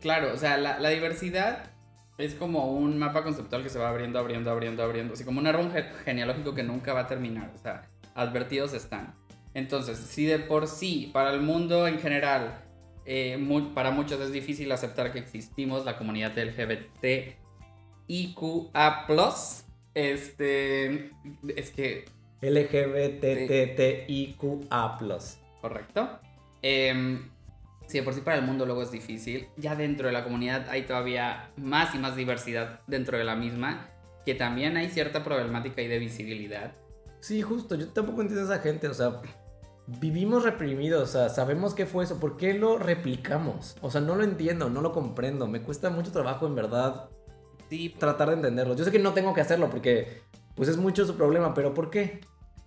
Claro, 0.00 0.32
o 0.34 0.36
sea, 0.36 0.56
la, 0.56 0.80
la 0.80 0.88
diversidad 0.88 1.70
es 2.18 2.34
como 2.34 2.72
un 2.72 2.98
mapa 2.98 3.22
conceptual 3.22 3.62
que 3.62 3.68
se 3.68 3.78
va 3.78 3.90
abriendo, 3.90 4.18
abriendo, 4.18 4.50
abriendo, 4.50 4.82
abriendo. 4.82 5.14
Así 5.14 5.22
como 5.22 5.38
un 5.38 5.46
árbol 5.46 5.70
genealógico 6.04 6.56
que 6.56 6.64
nunca 6.64 6.92
va 6.92 7.02
a 7.02 7.06
terminar. 7.06 7.52
O 7.54 7.58
sea, 7.58 7.88
advertidos 8.16 8.74
están. 8.74 9.14
Entonces, 9.54 9.96
si 9.96 10.26
de 10.26 10.40
por 10.40 10.66
sí, 10.66 11.08
para 11.12 11.30
el 11.30 11.40
mundo 11.40 11.86
en 11.86 12.00
general, 12.00 12.63
eh, 13.06 13.38
para 13.74 13.90
muchos 13.90 14.20
es 14.20 14.32
difícil 14.32 14.70
aceptar 14.72 15.12
que 15.12 15.18
existimos, 15.18 15.84
la 15.84 15.98
comunidad 15.98 16.38
LGBT 16.38 17.36
IQA+, 18.06 19.06
este, 19.94 21.10
es 21.56 21.70
que... 21.70 22.04
LGBTTIQA+. 22.40 22.98
Correcto. 25.60 26.20
Eh, 26.62 27.20
si 27.86 27.98
de 27.98 28.04
por 28.04 28.14
sí 28.14 28.22
para 28.22 28.38
el 28.38 28.42
mundo 28.44 28.66
luego 28.66 28.82
es 28.82 28.90
difícil, 28.90 29.48
ya 29.56 29.76
dentro 29.76 30.06
de 30.06 30.12
la 30.12 30.24
comunidad 30.24 30.68
hay 30.68 30.82
todavía 30.82 31.50
más 31.56 31.94
y 31.94 31.98
más 31.98 32.16
diversidad 32.16 32.80
dentro 32.86 33.18
de 33.18 33.24
la 33.24 33.36
misma, 33.36 33.88
que 34.24 34.34
también 34.34 34.76
hay 34.76 34.88
cierta 34.88 35.22
problemática 35.22 35.82
y 35.82 35.88
de 35.88 35.98
visibilidad. 35.98 36.72
Sí, 37.20 37.42
justo, 37.42 37.74
yo 37.74 37.88
tampoco 37.88 38.22
entiendo 38.22 38.50
a 38.50 38.54
esa 38.54 38.62
gente, 38.62 38.88
o 38.88 38.94
sea, 38.94 39.20
vivimos 39.86 40.44
reprimidos, 40.44 41.02
o 41.02 41.12
sea, 41.12 41.28
sabemos 41.28 41.74
qué 41.74 41.86
fue 41.86 42.04
eso, 42.04 42.18
¿por 42.18 42.36
qué 42.36 42.54
lo 42.54 42.78
replicamos? 42.78 43.76
O 43.82 43.90
sea, 43.90 44.00
no 44.00 44.14
lo 44.14 44.24
entiendo, 44.24 44.70
no 44.70 44.80
lo 44.80 44.92
comprendo, 44.92 45.46
me 45.46 45.62
cuesta 45.62 45.90
mucho 45.90 46.10
trabajo 46.10 46.46
en 46.46 46.54
verdad 46.54 47.10
sí. 47.68 47.94
tratar 47.98 48.28
de 48.28 48.34
entenderlo. 48.34 48.74
Yo 48.74 48.84
sé 48.84 48.90
que 48.90 48.98
no 48.98 49.12
tengo 49.12 49.34
que 49.34 49.40
hacerlo 49.40 49.68
porque 49.70 50.22
pues 50.54 50.68
es 50.68 50.76
mucho 50.76 51.04
su 51.04 51.16
problema, 51.16 51.52
pero 51.52 51.74
¿por 51.74 51.90
qué? 51.90 52.20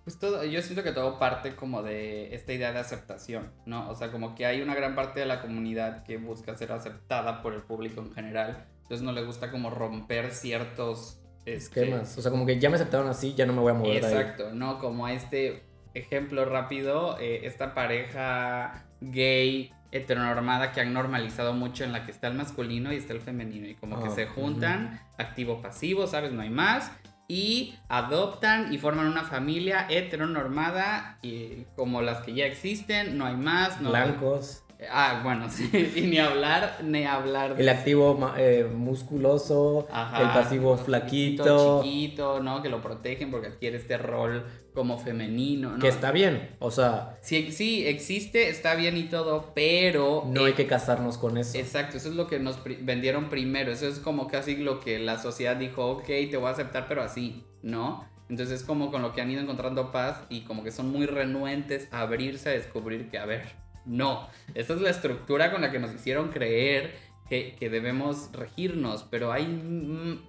Pues 0.04 0.18
todo, 0.18 0.44
yo 0.44 0.62
siento 0.62 0.82
que 0.82 0.92
todo 0.92 1.18
parte 1.18 1.54
como 1.54 1.82
de 1.82 2.34
esta 2.34 2.52
idea 2.52 2.72
de 2.72 2.78
aceptación, 2.78 3.52
¿no? 3.66 3.90
O 3.90 3.94
sea, 3.94 4.10
como 4.10 4.34
que 4.34 4.46
hay 4.46 4.62
una 4.62 4.74
gran 4.74 4.94
parte 4.94 5.20
de 5.20 5.26
la 5.26 5.42
comunidad 5.42 6.04
que 6.04 6.16
busca 6.16 6.56
ser 6.56 6.72
aceptada 6.72 7.42
por 7.42 7.52
el 7.52 7.62
público 7.62 8.00
en 8.00 8.12
general, 8.14 8.64
entonces 8.82 9.04
no 9.04 9.12
le 9.12 9.24
gusta 9.24 9.50
como 9.50 9.68
romper 9.68 10.30
ciertos 10.32 11.20
este, 11.44 11.82
esquemas. 11.82 12.16
O 12.16 12.22
sea, 12.22 12.30
como 12.30 12.46
que 12.46 12.58
ya 12.58 12.70
me 12.70 12.76
aceptaron 12.76 13.06
así, 13.08 13.34
ya 13.34 13.44
no 13.44 13.52
me 13.52 13.60
voy 13.60 13.72
a 13.72 13.74
mover. 13.74 13.96
Exacto, 13.96 14.52
¿no? 14.54 14.78
Como 14.78 15.04
a 15.04 15.12
este 15.12 15.67
ejemplo 15.94 16.44
rápido, 16.44 17.18
eh, 17.18 17.40
esta 17.44 17.74
pareja 17.74 18.84
gay 19.00 19.72
heteronormada 19.90 20.72
que 20.72 20.80
han 20.80 20.92
normalizado 20.92 21.54
mucho 21.54 21.84
en 21.84 21.92
la 21.92 22.04
que 22.04 22.10
está 22.10 22.28
el 22.28 22.34
masculino 22.34 22.92
y 22.92 22.96
está 22.96 23.14
el 23.14 23.20
femenino 23.20 23.66
y 23.66 23.74
como 23.74 24.02
que 24.02 24.10
se 24.10 24.26
juntan, 24.26 25.00
activo 25.16 25.62
pasivo, 25.62 26.06
¿sabes? 26.06 26.32
No 26.32 26.42
hay 26.42 26.50
más 26.50 26.92
y 27.28 27.74
adoptan 27.88 28.72
y 28.72 28.78
forman 28.78 29.06
una 29.06 29.24
familia 29.24 29.86
heteronormada 29.88 31.18
y 31.22 31.64
como 31.76 32.00
las 32.00 32.22
que 32.22 32.32
ya 32.32 32.46
existen, 32.46 33.18
no 33.18 33.26
hay 33.26 33.36
más, 33.36 33.80
no 33.80 33.90
Blancos. 33.90 34.64
Ah, 34.90 35.20
bueno, 35.24 35.50
sí, 35.50 35.70
y 35.96 36.02
ni 36.02 36.18
hablar, 36.18 36.78
ni 36.84 37.04
hablar 37.04 37.56
de 37.56 37.62
El 37.62 37.68
activo 37.68 38.32
eh, 38.36 38.64
musculoso, 38.72 39.88
Ajá, 39.90 40.22
el 40.22 40.28
pasivo 40.28 40.76
flaquito, 40.76 41.82
chiquito, 41.82 42.40
¿no? 42.40 42.62
Que 42.62 42.68
lo 42.68 42.80
protegen 42.80 43.30
porque 43.30 43.48
adquiere 43.48 43.76
este 43.76 43.98
rol 43.98 44.44
como 44.74 44.98
femenino, 44.98 45.70
¿no? 45.72 45.78
que 45.80 45.88
está 45.88 46.12
bien. 46.12 46.50
O 46.60 46.70
sea, 46.70 47.18
Sí, 47.20 47.50
sí, 47.50 47.86
existe, 47.86 48.48
está 48.48 48.76
bien 48.76 48.96
y 48.96 49.04
todo, 49.04 49.50
pero... 49.54 50.24
no 50.28 50.42
eh, 50.42 50.48
hay 50.48 50.52
que 50.52 50.66
casarnos 50.68 51.18
con 51.18 51.36
eso. 51.38 51.58
Exacto, 51.58 51.96
eso 51.96 52.10
es 52.10 52.14
lo 52.14 52.28
que 52.28 52.38
nos 52.38 52.58
pri- 52.58 52.78
vendieron 52.80 53.28
primero, 53.28 53.72
eso 53.72 53.88
es 53.88 53.98
como 53.98 54.28
casi 54.28 54.56
lo 54.56 54.78
que 54.78 55.00
la 55.00 55.18
sociedad 55.18 55.56
dijo, 55.56 55.84
ok, 55.86 56.06
te 56.06 56.36
voy 56.36 56.46
a 56.46 56.50
aceptar, 56.50 56.86
pero 56.86 57.02
así, 57.02 57.44
¿no? 57.62 58.04
Entonces 58.28 58.60
es 58.60 58.66
como 58.66 58.92
con 58.92 59.02
lo 59.02 59.12
que 59.12 59.22
han 59.22 59.30
ido 59.30 59.40
encontrando 59.40 59.90
paz 59.90 60.22
y 60.28 60.42
como 60.42 60.62
que 60.62 60.70
son 60.70 60.92
muy 60.92 61.06
renuentes 61.06 61.88
a 61.90 62.02
abrirse 62.02 62.50
a 62.50 62.52
descubrir 62.52 63.10
que, 63.10 63.18
a 63.18 63.24
ver, 63.26 63.42
no, 63.88 64.28
esta 64.54 64.74
es 64.74 64.80
la 64.80 64.90
estructura 64.90 65.50
con 65.50 65.62
la 65.62 65.72
que 65.72 65.78
nos 65.78 65.94
hicieron 65.94 66.28
creer 66.28 66.94
que, 67.28 67.56
que 67.58 67.70
debemos 67.70 68.30
regirnos, 68.32 69.04
pero 69.10 69.32
hay 69.32 69.46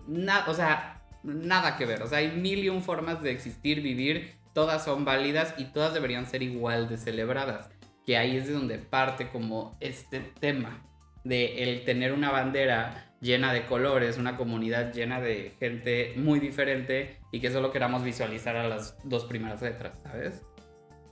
nada, 0.07 0.45
o 0.47 0.53
sea, 0.53 1.03
nada 1.23 1.77
que 1.77 1.85
ver, 1.85 2.01
o 2.01 2.07
sea, 2.07 2.19
hay 2.19 2.31
mil 2.31 2.59
y 2.59 2.69
un 2.69 2.81
formas 2.81 3.21
de 3.21 3.31
existir, 3.31 3.81
vivir, 3.81 4.35
todas 4.53 4.83
son 4.83 5.05
válidas 5.05 5.53
y 5.57 5.65
todas 5.65 5.93
deberían 5.93 6.25
ser 6.25 6.43
igual 6.43 6.89
de 6.89 6.97
celebradas, 6.97 7.69
que 8.05 8.17
ahí 8.17 8.37
es 8.37 8.47
de 8.47 8.53
donde 8.53 8.77
parte 8.77 9.29
como 9.29 9.77
este 9.79 10.19
tema 10.39 10.85
de 11.23 11.63
el 11.63 11.83
tener 11.83 12.13
una 12.13 12.31
bandera 12.31 13.09
llena 13.21 13.53
de 13.53 13.65
colores, 13.65 14.17
una 14.17 14.37
comunidad 14.37 14.93
llena 14.93 15.19
de 15.19 15.53
gente 15.59 16.13
muy 16.15 16.39
diferente 16.39 17.19
y 17.31 17.39
que 17.39 17.51
solo 17.51 17.71
queramos 17.71 18.03
visualizar 18.03 18.55
a 18.55 18.67
las 18.67 18.97
dos 19.03 19.25
primeras 19.25 19.61
letras, 19.61 19.99
¿sabes? 20.03 20.41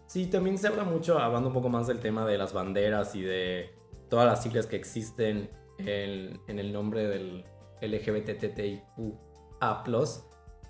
Sí, 0.08 0.26
también 0.28 0.58
se 0.58 0.68
habla 0.68 0.84
mucho, 0.86 1.20
hablando 1.20 1.50
un 1.50 1.54
poco 1.54 1.70
más 1.70 1.86
del 1.88 2.00
tema 2.00 2.26
de 2.26 2.38
las 2.38 2.54
banderas 2.54 3.14
y 3.14 3.22
de 3.22 3.70
todas 4.10 4.26
las 4.26 4.42
siglas 4.42 4.66
que 4.66 4.78
existen 4.78 5.50
en, 5.80 6.40
el 6.48 6.74
nombre 6.74 7.06
del 7.06 7.44
LGBTTIQA+. 7.82 8.84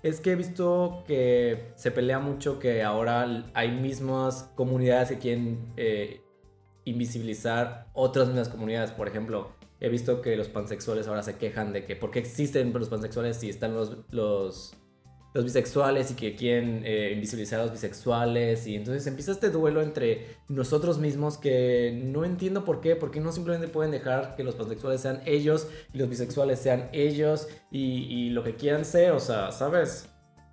Es 0.02 0.20
que 0.20 0.32
he 0.32 0.36
visto 0.36 1.04
que 1.06 1.72
se 1.76 1.90
pelea 1.90 2.18
mucho 2.18 2.58
que 2.58 2.82
ahora 2.82 3.44
hay 3.54 3.70
mismas 3.70 4.50
comunidades 4.54 5.08
que 5.08 5.18
quieren 5.18 5.72
eh, 5.76 6.20
invisibilizar 6.84 7.86
otras 7.94 8.28
mismas 8.28 8.48
comunidades. 8.48 8.90
Por 8.90 9.08
ejemplo, 9.08 9.52
he 9.80 9.88
visto 9.88 10.20
que 10.20 10.36
los 10.36 10.48
pansexuales 10.48 11.06
ahora 11.08 11.22
se 11.22 11.36
quejan 11.36 11.72
de 11.72 11.84
que 11.84 11.96
por 11.96 12.10
qué 12.10 12.18
existen 12.18 12.72
los 12.72 12.88
pansexuales 12.88 13.36
si 13.36 13.48
están 13.48 13.74
los, 13.74 13.98
los, 14.10 14.76
los 15.38 15.44
bisexuales 15.44 16.10
y 16.10 16.14
que 16.14 16.34
quieren 16.34 16.82
eh, 16.84 17.12
invisibilizar 17.14 17.60
a 17.60 17.62
los 17.62 17.70
bisexuales. 17.70 18.66
Y 18.66 18.74
entonces 18.74 19.06
empieza 19.06 19.30
este 19.30 19.50
duelo 19.50 19.82
entre 19.82 20.36
nosotros 20.48 20.98
mismos 20.98 21.38
que 21.38 21.96
no 22.04 22.24
entiendo 22.24 22.64
por 22.64 22.80
qué, 22.80 22.96
porque 22.96 23.20
no 23.20 23.30
simplemente 23.30 23.68
pueden 23.68 23.92
dejar 23.92 24.34
que 24.34 24.42
los 24.42 24.56
pansexuales 24.56 25.00
sean 25.00 25.22
ellos 25.26 25.68
y 25.94 25.98
los 25.98 26.08
bisexuales 26.08 26.58
sean 26.58 26.88
ellos 26.92 27.46
y, 27.70 28.30
lo 28.30 28.42
que 28.42 28.56
quieran 28.56 28.84
ser, 28.84 29.12
o 29.12 29.20
sea, 29.20 29.52
¿sabes? 29.52 30.08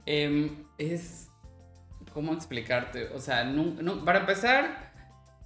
Em, 0.06 0.66
es... 0.78 1.30
¿Cómo 2.14 2.32
explicarte? 2.34 3.10
O 3.16 3.20
sea, 3.20 3.44
nun- 3.44 4.06
para 4.06 4.20
empezar, 4.20 4.94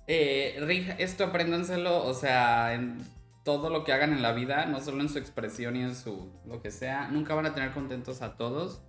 eh, 0.05 0.96
esto 1.00 1.24
apréndanselo, 1.24 2.05
o 2.05 2.13
sea, 2.13 2.74
en 2.74 2.98
todo 3.46 3.69
lo 3.69 3.86
que 3.86 3.93
hagan 3.93 4.12
en 4.12 4.22
la 4.22 4.34
vida, 4.34 4.65
no 4.65 4.81
solo 4.81 5.01
en 5.01 5.08
su 5.08 5.17
expresión 5.17 5.77
y 5.77 5.81
en 5.81 5.96
su 5.96 6.29
lo 6.46 6.62
que 6.62 6.72
sea, 6.72 7.08
nunca 7.08 7.36
van 7.36 7.46
a 7.46 7.53
tener 7.53 7.72
contentos 7.72 8.22
a 8.22 8.36
todos. 8.36 8.81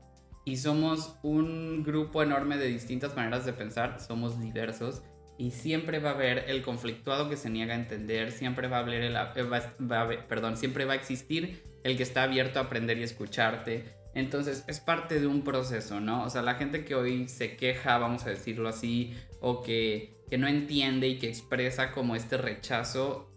Y 0.44 0.56
somos 0.56 1.16
un 1.23 1.82
grupo 1.82 2.23
enorme 2.23 2.56
de 2.56 2.66
distintas 2.66 3.14
maneras 3.14 3.44
de 3.44 3.52
pensar, 3.52 4.00
somos 4.00 4.40
diversos. 4.40 5.02
Y 5.38 5.52
siempre 5.52 6.00
va 6.00 6.11
a 6.11 6.14
haber 6.14 6.44
el 6.49 6.62
conflictuado 6.62 7.30
que 7.30 7.37
se 7.37 7.49
niega 7.49 7.75
a 7.75 7.78
entender, 7.78 8.30
siempre 8.30 8.68
va 8.68 8.78
a 8.78 8.80
haber, 8.80 9.02
el, 9.02 9.16
eh, 9.16 10.18
perdón, 10.28 10.56
siempre 10.56 10.85
va 10.85 10.92
a 10.92 10.97
existir 10.97 11.62
el 11.82 11.97
que 11.97 12.02
está 12.02 12.25
abierto 12.25 12.59
a 12.59 12.64
aprender 12.64 12.99
y 12.99 13.04
escucharte. 13.04 13.85
Entonces 14.14 14.64
es 14.66 14.80
parte 14.80 15.20
de 15.20 15.26
un 15.26 15.42
proceso, 15.42 16.00
¿no? 16.00 16.25
O 16.25 16.30
sea, 16.30 16.42
la 16.42 16.56
gente 16.56 16.85
que 16.85 16.94
hoy 16.94 17.28
se 17.28 17.56
queja, 17.56 17.97
vamos 17.99 18.26
a 18.26 18.30
decirlo 18.30 18.68
así, 18.68 19.14
o 19.40 19.62
que, 19.62 20.25
que 20.28 20.37
no 20.37 20.49
entiende 20.49 21.09
y 21.09 21.18
que 21.18 21.28
expresa 21.28 21.92
como 21.92 22.16
este 22.16 22.37
rechazo, 22.37 23.29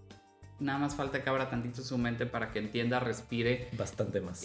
nada 0.64 0.80
más 0.80 0.96
falta 0.96 1.24
que 1.24 1.30
abra 1.30 1.50
tantito 1.50 1.82
su 1.82 1.98
mente 1.98 2.26
para 2.26 2.52
que 2.52 2.60
entienda, 2.60 3.00
respire 3.00 3.68
Bastante 3.78 4.22
más. 4.22 4.44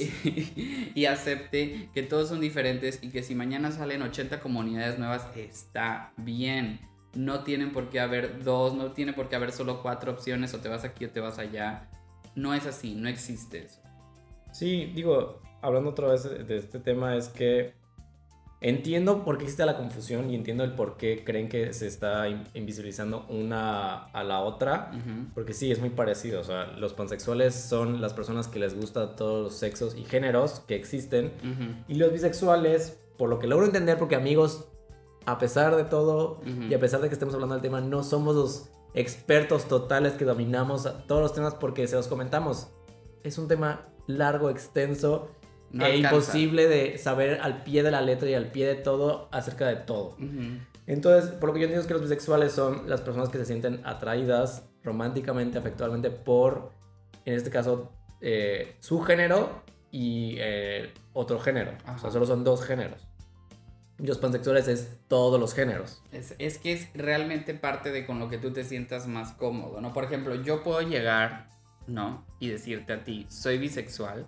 y 0.95 1.05
acepte 1.07 1.89
que 1.95 2.03
todos 2.03 2.29
son 2.29 2.41
diferentes 2.41 2.99
y 3.03 3.11
que 3.11 3.23
si 3.23 3.35
mañana 3.35 3.71
salen 3.71 4.03
80 4.03 4.41
comunidades 4.41 4.99
nuevas, 4.99 5.27
está 5.37 6.13
bien. 6.17 6.81
No 7.15 7.45
tienen 7.45 7.73
por 7.73 7.89
qué 7.89 8.01
haber 8.01 8.43
dos, 8.45 8.75
no 8.75 8.93
tiene 8.93 9.13
por 9.13 9.29
qué 9.29 9.37
haber 9.37 9.53
solo 9.53 9.83
cuatro 9.83 10.13
opciones 10.13 10.53
o 10.55 10.61
te 10.61 10.69
vas 10.69 10.85
aquí 10.85 11.05
o 11.05 11.11
te 11.11 11.21
vas 11.21 11.39
allá. 11.39 11.89
No 12.35 12.53
es 12.55 12.67
así, 12.67 12.95
no 12.95 13.09
existe 13.09 13.65
eso. 13.65 13.81
Sí, 14.53 14.93
digo, 14.95 15.41
hablando 15.63 15.91
otra 15.91 16.09
vez 16.09 16.25
de 16.25 16.57
este 16.57 16.79
tema, 16.79 17.17
es 17.17 17.29
que 17.29 17.75
entiendo 18.61 19.25
por 19.25 19.39
qué 19.39 19.45
existe 19.45 19.65
la 19.65 19.77
confusión 19.77 20.31
y 20.31 20.35
entiendo 20.35 20.65
el 20.65 20.73
por 20.75 20.97
qué 20.97 21.23
creen 21.25 21.49
que 21.49 21.73
se 21.73 21.87
está 21.87 22.29
in- 22.29 22.45
invisibilizando 22.55 23.25
una 23.29 24.05
a 24.07 24.25
la 24.25 24.41
otra. 24.41 24.91
Ujú. 24.95 25.27
Porque 25.35 25.55
sí, 25.55 25.71
es 25.71 25.79
muy 25.81 25.91
parecido. 25.91 26.41
O 26.41 26.45
sea, 26.45 26.67
los 26.73 26.93
pansexuales 26.93 27.55
son 27.55 28.01
las 28.01 28.15
personas 28.15 28.49
que 28.49 28.59
les 28.59 28.75
gusta 28.75 29.15
todos 29.15 29.45
los 29.45 29.55
sexos 29.55 29.95
y 29.97 30.05
géneros 30.05 30.61
que 30.67 30.75
existen. 30.75 31.27
Ujú. 31.43 31.75
Y 31.89 31.95
los 31.95 32.13
bisexuales, 32.13 32.99
por 33.17 33.29
lo 33.29 33.39
que 33.39 33.47
logro 33.47 33.65
entender, 33.67 33.97
porque 33.99 34.17
amigos, 34.17 34.67
a 35.27 35.39
pesar 35.39 35.77
de 35.77 35.85
todo 35.85 36.41
Ujú. 36.41 36.65
y 36.71 36.75
a 36.75 36.81
pesar 36.81 37.01
de 37.01 37.09
que 37.09 37.15
estemos 37.15 37.35
hablando 37.35 37.55
del 37.55 37.63
tema, 37.63 37.81
no 37.81 38.03
somos 38.03 38.35
los 38.35 38.71
expertos 38.95 39.67
totales 39.69 40.15
que 40.15 40.25
dominamos 40.25 40.89
todos 41.07 41.21
los 41.23 41.33
temas 41.35 41.55
porque 41.55 41.87
se 41.87 41.95
los 41.95 42.09
comentamos. 42.09 42.69
Es 43.23 43.39
un 43.39 43.47
tema 43.47 43.83
largo, 44.07 44.49
extenso 44.51 45.29
No 45.71 45.85
e 45.85 45.93
alcanza. 45.97 46.17
imposible 46.17 46.67
de 46.67 46.99
saber 46.99 47.41
al 47.43 47.63
pie 47.63 47.83
de 47.83 47.91
la 47.91 48.01
letra 48.01 48.29
y 48.29 48.35
al 48.35 48.51
pie 48.51 48.67
de 48.67 48.75
todo 48.77 49.29
acerca 49.33 49.67
de 49.67 49.77
todo. 49.77 50.11
Ujú. 50.19 50.59
Entonces, 50.87 51.31
por 51.33 51.49
lo 51.51 51.55
que 51.55 51.61
yo 51.61 51.65
entiendo 51.65 51.83
es 51.83 51.87
que 51.87 51.93
los 51.93 52.03
bisexuales 52.03 52.53
son 52.53 52.89
las 52.89 53.03
personas 53.03 53.29
que 53.29 53.37
se 53.39 53.45
sienten 53.45 53.83
atraídas 53.85 54.67
románticamente, 54.83 55.59
afectivamente 55.59 56.11
por, 56.11 56.71
en 57.27 57.35
este 57.35 57.51
caso, 57.51 57.93
eh, 58.23 58.77
su 58.81 59.01
género 59.03 59.63
y 59.91 60.37
eh, 60.39 60.93
otro 61.13 61.39
género. 61.39 61.73
O 61.73 61.85
sea, 61.85 61.93
Ajá. 61.95 62.11
solo 62.11 62.25
son 62.25 62.45
dos 62.45 62.65
géneros. 62.65 63.07
Y 63.99 64.07
los 64.07 64.17
pansexuales 64.19 64.69
es 64.69 64.97
todos 65.09 65.39
los 65.41 65.53
géneros. 65.55 66.03
Es, 66.13 66.35
es 66.39 66.59
que 66.59 66.73
es 66.73 66.89
realmente 66.95 67.53
parte 67.53 67.91
de 67.91 68.07
con 68.07 68.19
lo 68.21 68.29
que 68.31 68.39
tú 68.39 68.53
te 68.53 68.65
sientas 68.65 69.07
más 69.07 69.33
cómodo, 69.33 69.81
¿no? 69.81 69.93
Por 69.93 70.05
ejemplo, 70.05 70.37
yo 70.37 70.63
puedo 70.63 70.81
llegar, 70.83 71.49
¿no? 71.87 72.25
Y 72.39 72.49
decirte 72.49 72.93
a 72.93 73.05
ti, 73.05 73.27
soy 73.29 73.59
bisexual, 73.59 74.27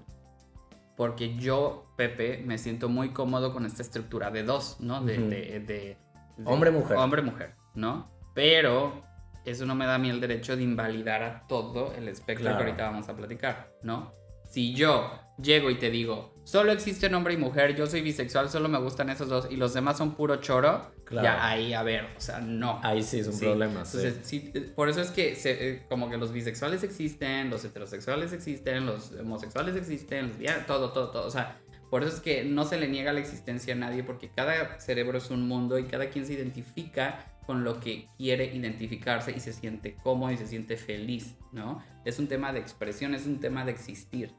porque 1.00 1.35
yo, 1.38 1.87
Pepe, 1.97 2.42
me 2.45 2.59
siento 2.59 2.90
muy 2.90 3.14
cómodo 3.14 3.54
con 3.54 3.64
esta 3.64 3.80
estructura 3.80 4.30
de 4.30 4.42
dos, 4.42 4.76
¿no? 4.80 5.00
De, 5.00 5.19
Ujú. 5.19 5.28
de- 5.30 5.61
de- 5.61 5.61
de- 5.61 5.97
Hombre-mujer. 6.45 6.99
Hombre-mujer, 6.99 7.54
¿no? 7.75 8.11
Pero 8.35 9.02
eso 9.47 9.64
no 9.64 9.75
me 9.75 9.87
da 9.87 9.95
a 9.95 9.99
mí 9.99 10.11
el 10.11 10.21
derecho 10.21 10.59
de 10.59 10.62
invalidar 10.62 11.23
a 11.23 11.47
todo 11.47 11.95
el 11.95 12.07
espectro 12.09 12.45
Claro. 12.45 12.59
que 12.59 12.64
ahorita 12.64 12.85
vamos 12.85 13.09
a 13.09 13.16
platicar, 13.16 13.73
¿no? 13.83 14.12
Si 14.50 14.75
yo 14.75 15.11
llego 15.42 15.71
y 15.71 15.76
te 15.78 15.88
digo, 15.90 16.35
solo 16.45 16.71
existen 16.71 17.14
hombre 17.14 17.33
y 17.33 17.38
mujer, 17.38 17.75
yo 17.75 17.87
soy 17.87 18.02
bisexual, 18.02 18.50
solo 18.50 18.69
me 18.69 18.78
gustan 18.78 19.09
esos 19.09 19.30
dos 19.30 19.49
y 19.50 19.57
los 19.57 19.73
demás 19.73 19.97
son 19.97 20.14
puro 20.16 20.37
choro, 20.37 20.92
Claro. 21.11 21.25
ya 21.26 21.47
ahí, 21.49 21.73
a 21.75 21.83
ver, 21.83 22.07
o 22.17 22.21
sea, 22.21 22.38
no. 22.40 22.81
Ahí 22.85 23.02
sí 23.02 23.19
es 23.19 23.26
un 23.26 23.33
Sí. 23.35 23.45
problema. 23.45 23.85
sí. 23.85 23.99
Entonces, 23.99 24.26
sí, 24.26 24.50
eh, 24.55 24.61
por 24.75 24.88
eso 24.88 25.00
es 25.02 25.11
que 25.11 25.35
se- 25.35 25.69
eh, 25.71 25.83
como 25.88 26.09
que 26.09 26.17
los 26.17 26.33
bisexuales 26.33 26.83
existen, 26.85 27.50
los 27.50 27.64
heterosexuales 27.64 28.33
existen, 28.33 28.87
los 28.87 29.11
homosexuales 29.12 29.75
existen, 29.76 30.29
los 30.29 30.31
lesbianas, 30.38 30.67
todo, 30.67 30.93
todo, 30.93 31.11
todo. 31.11 31.26
O 31.26 31.31
sea, 31.31 31.59
por 31.90 32.05
eso 32.05 32.14
es 32.14 32.21
que 32.21 32.45
no 32.45 32.64
se 32.64 32.79
le 32.79 32.87
niega 32.88 33.12
la 33.12 33.19
existencia 33.19 33.75
a 33.75 33.76
nadie 33.76 34.05
porque 34.05 34.31
cada 34.31 34.79
cerebro 34.79 35.19
es 35.19 35.31
un 35.31 35.49
mundo 35.49 35.79
y 35.81 35.85
cada 35.87 36.09
quien 36.11 36.25
se 36.25 36.35
identifica 36.35 37.26
con 37.45 37.64
lo 37.64 37.81
que 37.81 38.07
quiere 38.17 38.55
identificarse 38.55 39.33
y 39.37 39.40
se 39.40 39.52
siente 39.52 39.97
cómodo 40.05 40.31
y 40.31 40.37
se 40.37 40.47
siente 40.47 40.76
feliz, 40.76 41.35
¿no? 41.50 41.83
Es 42.05 42.21
un 42.21 42.29
tema 42.29 42.52
de 42.52 42.61
expresión, 42.61 43.12
es 43.17 43.26
un 43.26 43.40
tema 43.40 43.64
de 43.64 43.73
existir. 43.73 44.33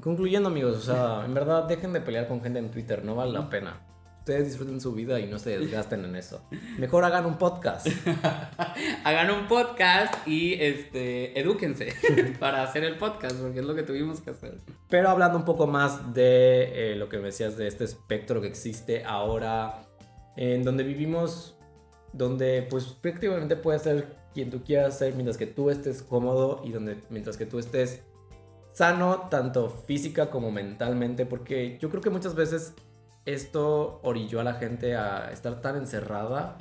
Concluyendo, 0.00 0.48
amigos, 0.48 0.76
o 0.76 0.80
sea, 0.80 1.24
en 1.26 1.34
verdad 1.34 1.64
dejen 1.64 1.92
de 1.92 2.00
pelear 2.00 2.28
con 2.28 2.40
gente 2.40 2.60
en 2.60 2.70
Twitter, 2.70 3.04
no 3.04 3.14
vale 3.16 3.32
la 3.32 3.50
pena. 3.50 3.80
Ustedes 4.28 4.48
disfruten 4.48 4.78
su 4.78 4.92
vida 4.92 5.18
y 5.20 5.26
no 5.26 5.38
se 5.38 5.58
desgasten 5.58 6.04
en 6.04 6.14
eso. 6.14 6.42
Mejor 6.76 7.02
hagan 7.02 7.24
un 7.24 7.38
podcast. 7.38 7.86
Hagan 9.04 9.30
un 9.30 9.48
podcast 9.48 10.28
y 10.28 10.52
este, 10.52 11.40
edúquense 11.40 11.94
para 12.38 12.62
hacer 12.62 12.84
el 12.84 12.98
podcast 12.98 13.36
porque 13.36 13.60
es 13.60 13.64
lo 13.64 13.74
que 13.74 13.84
tuvimos 13.84 14.20
que 14.20 14.32
hacer. 14.32 14.58
Pero 14.90 15.08
hablando 15.08 15.38
un 15.38 15.46
poco 15.46 15.66
más 15.66 16.12
de 16.12 16.92
eh, 16.92 16.96
lo 16.96 17.08
que 17.08 17.16
me 17.16 17.28
decías 17.28 17.56
de 17.56 17.68
este 17.68 17.84
espectro 17.84 18.42
que 18.42 18.48
existe 18.48 19.02
ahora, 19.02 19.88
en 20.36 20.62
donde 20.62 20.84
vivimos, 20.84 21.56
donde 22.12 22.66
pues 22.68 22.84
prácticamente 22.84 23.56
puede 23.56 23.78
ser 23.78 24.14
quien 24.34 24.50
tú 24.50 24.62
quieras 24.62 24.98
ser 24.98 25.14
mientras 25.14 25.38
que 25.38 25.46
tú 25.46 25.70
estés 25.70 26.02
cómodo 26.02 26.60
y 26.66 26.72
donde, 26.72 26.98
mientras 27.08 27.38
que 27.38 27.46
tú 27.46 27.58
estés 27.58 28.02
sano, 28.72 29.28
tanto 29.30 29.70
física 29.70 30.28
como 30.28 30.50
mentalmente, 30.50 31.24
porque 31.24 31.78
yo 31.80 31.88
creo 31.88 32.02
que 32.02 32.10
muchas 32.10 32.34
veces 32.34 32.74
esto 33.34 34.00
orilló 34.02 34.40
a 34.40 34.44
la 34.44 34.54
gente 34.54 34.96
a 34.96 35.30
estar 35.30 35.60
tan 35.60 35.76
encerrada, 35.76 36.56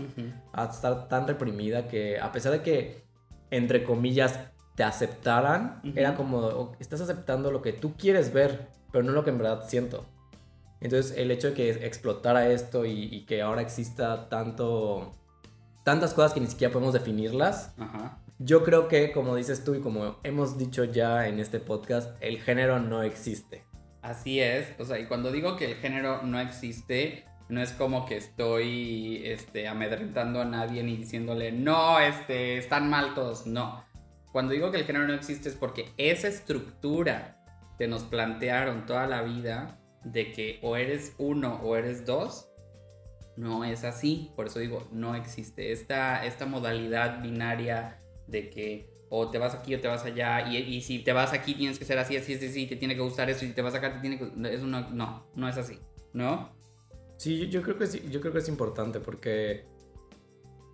a 0.52 0.66
estar 0.66 1.08
tan 1.08 1.26
reprimida 1.26 1.88
que 1.88 2.20
a 2.20 2.32
pesar 2.34 2.52
de 2.52 2.62
que, 2.62 3.04
entre 3.52 3.86
comillas, 3.86 4.40
te 4.76 4.84
aceptaran, 4.84 5.82
era 5.96 6.16
como, 6.16 6.76
estás 6.80 7.00
aceptando 7.00 7.52
lo 7.52 7.62
que 7.62 7.72
tú 7.72 7.96
quieres 7.96 8.34
ver, 8.34 8.68
pero 8.92 9.04
no 9.06 9.14
lo 9.14 9.24
que 9.24 9.30
en 9.30 9.38
verdad 9.38 9.64
siento. 9.68 10.06
Entonces 10.82 11.18
el 11.18 11.32
hecho 11.32 11.48
de 11.48 11.54
que 11.54 11.70
explotara 11.86 12.50
esto 12.50 12.86
y, 12.86 13.26
que 13.26 13.42
ahora 13.42 13.62
exista 13.62 14.28
tanto, 14.28 15.14
tantas 15.84 16.14
cosas 16.14 16.34
que 16.34 16.42
ni 16.42 16.48
siquiera 16.48 16.74
podemos 16.74 16.94
definirlas, 16.94 17.74
yo 18.40 18.64
creo 18.64 18.90
que 18.90 19.14
como 19.14 19.36
dices 19.36 19.64
tú 19.64 19.74
y 19.74 19.80
como 19.80 20.18
hemos 20.24 20.58
dicho 20.58 20.84
ya 20.84 21.28
en 21.30 21.40
este 21.40 21.62
podcast, 21.62 22.16
el 22.22 22.40
género 22.40 22.80
no 22.80 23.04
existe. 23.04 23.67
Así 24.08 24.40
es, 24.40 24.74
o 24.80 24.86
sea, 24.86 24.98
y 25.00 25.06
cuando 25.06 25.34
digo 25.34 25.58
que 25.58 25.66
el 25.66 25.76
género 25.76 26.22
no 26.22 26.40
existe, 26.40 27.26
no 27.50 27.62
es 27.62 27.74
como 27.74 28.06
que 28.06 28.16
estoy 28.16 29.22
este, 29.26 29.68
amedrentando 29.68 30.40
a 30.40 30.46
nadie 30.46 30.82
ni 30.82 30.96
diciéndole, 30.96 31.52
no, 31.52 32.00
este, 32.00 32.58
están 32.58 32.90
mal 32.90 33.14
todos, 33.16 33.46
no. 33.46 33.84
Cuando 34.32 34.54
digo 34.54 34.72
que 34.72 34.78
el 34.78 34.86
género 34.86 35.08
no 35.08 35.14
existe 35.14 35.50
es 35.50 35.56
porque 35.56 35.92
esa 35.98 36.30
estructura 36.30 37.44
que 37.78 37.90
nos 37.90 38.04
plantearon 38.04 38.86
toda 38.86 39.08
la 39.08 39.24
vida 39.24 39.78
de 40.06 40.32
que 40.32 40.60
o 40.62 40.78
eres 40.78 41.14
uno 41.18 41.60
o 41.62 41.76
eres 41.76 42.06
dos, 42.06 42.50
no 43.36 43.66
es 43.66 43.84
así. 43.84 44.32
Por 44.38 44.48
eso 44.48 44.60
digo, 44.60 44.88
no 44.94 45.16
existe. 45.16 45.74
Esta, 45.74 46.26
esta 46.26 46.46
modalidad 46.46 47.22
binaria 47.22 48.00
de 48.28 48.50
que 48.50 48.90
o 49.10 49.30
te 49.30 49.38
vas 49.38 49.54
aquí 49.54 49.74
o 49.76 49.80
te 49.80 49.88
vas 49.88 50.04
allá, 50.04 50.50
y, 50.50 50.82
si 50.82 51.00
te 51.00 51.14
vas 51.14 51.34
aquí 51.34 51.56
tienes 51.56 51.80
que 51.80 51.86
ser 51.86 51.98
así, 51.98 52.18
así, 52.18 52.34
así, 52.34 52.48
así, 52.48 52.68
te 52.68 52.76
tiene 52.76 52.96
que 52.96 53.02
gustar 53.02 53.30
eso, 53.30 53.46
y 53.46 53.50
si 53.50 53.54
te 53.54 53.62
vas 53.62 53.74
acá 53.74 53.94
te 53.94 54.00
tiene 54.00 54.18
que... 54.18 54.26
Eso 54.54 54.68
no, 54.68 54.90
no, 54.90 55.28
no 55.36 55.50
es 55.50 55.58
así, 55.58 55.80
¿no? 56.14 56.58
Sí, 57.18 57.50
yo, 57.50 57.62
creo 57.62 57.78
que 57.78 57.88
sí, 57.88 58.04
yo 58.10 58.22
creo 58.22 58.32
que 58.32 58.40
es 58.40 58.48
importante 58.48 59.00
porque 59.00 59.66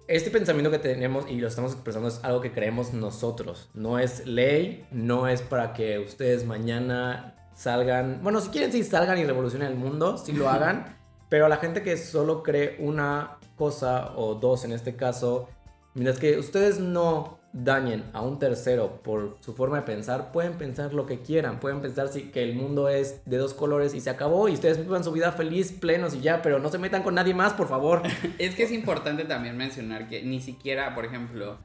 este 0.08 0.30
pensamiento 0.30 0.70
que 0.72 0.80
tenemos 0.80 1.30
y 1.30 1.38
lo 1.38 1.48
estamos 1.48 1.72
expresando 1.72 2.10
es 2.10 2.20
algo 2.24 2.42
que 2.42 2.52
creemos 2.52 2.94
nosotros. 2.94 3.70
No 3.74 3.98
es 3.98 4.28
ley, 4.28 4.86
no 4.92 5.28
es 5.28 5.42
para 5.42 5.74
que 5.74 6.00
ustedes 6.00 6.46
mañana 6.46 7.50
salgan. 7.56 8.20
Bueno, 8.22 8.42
si 8.42 8.50
quieren, 8.50 8.72
sí 8.72 8.84
salgan 8.84 9.18
y 9.20 9.24
revolucionen 9.24 9.70
el 9.70 9.76
mundo, 9.76 10.18
sí 10.18 10.34
lo 10.34 10.50
hagan. 10.52 10.98
pero 11.30 11.46
a 11.46 11.50
la 11.50 11.58
gente 11.58 11.82
que 11.82 11.98
solo 11.98 12.44
cree 12.44 12.76
una 12.80 13.38
cosa 13.56 14.14
o 14.18 14.36
dos 14.36 14.66
en 14.66 14.74
este 14.74 14.96
caso, 14.96 15.48
mientras 15.94 16.20
que 16.20 16.38
ustedes 16.38 16.80
no 16.80 17.40
dañen 17.54 18.04
a 18.14 18.22
un 18.22 18.40
tercero 18.40 19.00
por 19.04 19.38
su 19.40 19.54
forma 19.54 19.78
de 19.78 19.84
pensar, 19.84 20.32
pueden 20.32 20.54
pensar 20.54 20.94
lo 20.94 21.06
que 21.06 21.20
quieran, 21.20 21.60
pueden 21.60 21.82
pensar 21.82 22.10
que 22.10 22.44
el 22.44 22.56
mundo 22.56 22.90
es 22.90 23.22
de 23.26 23.38
dos 23.38 23.54
colores 23.54 23.94
y 23.94 24.02
se 24.02 24.10
acabó 24.10 24.50
y 24.50 24.54
ustedes 24.54 24.80
vivan 24.80 25.04
su 25.04 25.12
vida 25.12 25.32
feliz, 25.32 25.72
plenos 25.72 26.16
y 26.16 26.22
ya, 26.22 26.42
pero 26.42 26.60
no 26.60 26.70
se 26.70 26.80
metan 26.80 27.04
con 27.04 27.14
nadie 27.14 27.36
más, 27.36 27.54
por 27.54 27.70
favor. 27.70 28.02
es 28.40 28.56
que 28.56 28.64
es 28.64 28.72
importante 28.72 29.24
también 29.26 29.56
mencionar 29.56 30.08
que 30.08 30.24
ni 30.24 30.42
siquiera, 30.42 30.96
por 30.96 31.06
ejemplo, 31.06 31.60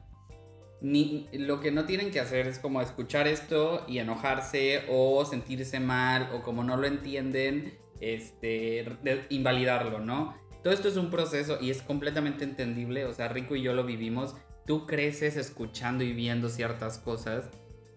ni, 0.79 1.27
lo 1.33 1.59
que 1.59 1.71
no 1.71 1.85
tienen 1.85 2.11
que 2.11 2.19
hacer 2.19 2.47
es 2.47 2.59
como 2.59 2.81
escuchar 2.81 3.27
esto 3.27 3.83
y 3.87 3.97
enojarse 3.97 4.83
o 4.89 5.25
sentirse 5.25 5.79
mal 5.79 6.29
o 6.33 6.43
como 6.43 6.63
no 6.63 6.77
lo 6.77 6.85
entienden, 6.85 7.79
este, 7.99 8.85
invalidarlo, 9.29 9.99
¿no? 9.99 10.37
Todo 10.63 10.73
esto 10.73 10.87
es 10.87 10.97
un 10.97 11.09
proceso 11.09 11.57
y 11.59 11.71
es 11.71 11.81
completamente 11.81 12.43
entendible, 12.43 13.05
o 13.05 13.13
sea, 13.13 13.29
Rico 13.29 13.55
y 13.55 13.63
yo 13.63 13.73
lo 13.73 13.85
vivimos 13.85 14.35
tú 14.69 14.85
creces 14.85 15.35
escuchando 15.35 16.03
y 16.03 16.13
viendo 16.13 16.47
ciertas 16.47 16.99
cosas 16.99 17.49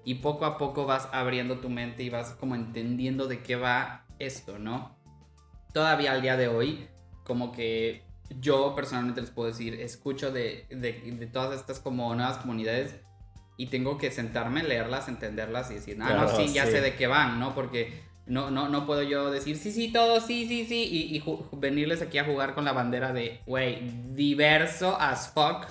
y 0.07 0.14
poco 0.14 0.47
a 0.47 0.57
poco 0.57 0.87
vas 0.87 1.07
abriendo 1.12 1.59
tu 1.59 1.69
mente 1.69 2.02
y 2.02 2.09
vas 2.09 2.31
como 2.31 2.55
entendiendo 2.55 3.29
de 3.29 3.42
qué 3.42 3.57
va 3.57 4.07
esto, 4.18 4.59
¿no? 4.59 4.96
Todavía 5.75 6.12
al 6.12 6.23
día 6.23 6.38
de 6.38 6.49
hoy, 6.49 6.88
como 7.25 7.53
que 7.53 8.07
yo 8.40 8.75
personalmente 8.75 9.20
les 9.20 9.29
puedo 9.29 9.49
decir, 9.49 9.75
escucho 9.75 10.33
de, 10.33 10.66
de, 10.70 11.27
todas 11.27 11.61
estas 11.61 11.79
como 11.79 12.14
nuevas 12.14 12.38
comunidades 12.38 12.96
y 13.59 13.66
tengo 13.66 13.99
que 13.99 14.11
sentarme, 14.11 14.62
leerlas, 14.62 15.09
entenderlas 15.09 15.70
y 15.73 15.75
decir, 15.75 15.99
ah, 16.01 16.14
no, 16.14 16.29
sí, 16.35 16.55
ya 16.55 16.64
sé 16.64 16.81
de 16.81 16.94
qué 16.94 17.07
van, 17.07 17.38
¿no? 17.38 17.55
Porque 17.55 18.01
no, 18.25 18.51
no, 18.51 18.70
no 18.70 18.87
puedo 18.87 19.03
yo 19.03 19.31
decir, 19.31 19.59
sí, 19.59 19.73
sí, 19.73 19.92
todo, 19.92 20.23
sí, 20.23 20.49
sí, 20.49 20.64
sí, 20.64 20.88
y, 20.90 21.18
y 21.18 21.25
venirles 21.53 22.01
aquí 22.01 22.16
a 22.16 22.25
jugar 22.25 22.55
con 22.55 22.64
la 22.64 22.73
bandera 22.73 23.12
de, 23.12 23.42
güey, 23.44 23.90
diverso 24.14 24.96
as 24.99 25.31
fuck. 25.35 25.66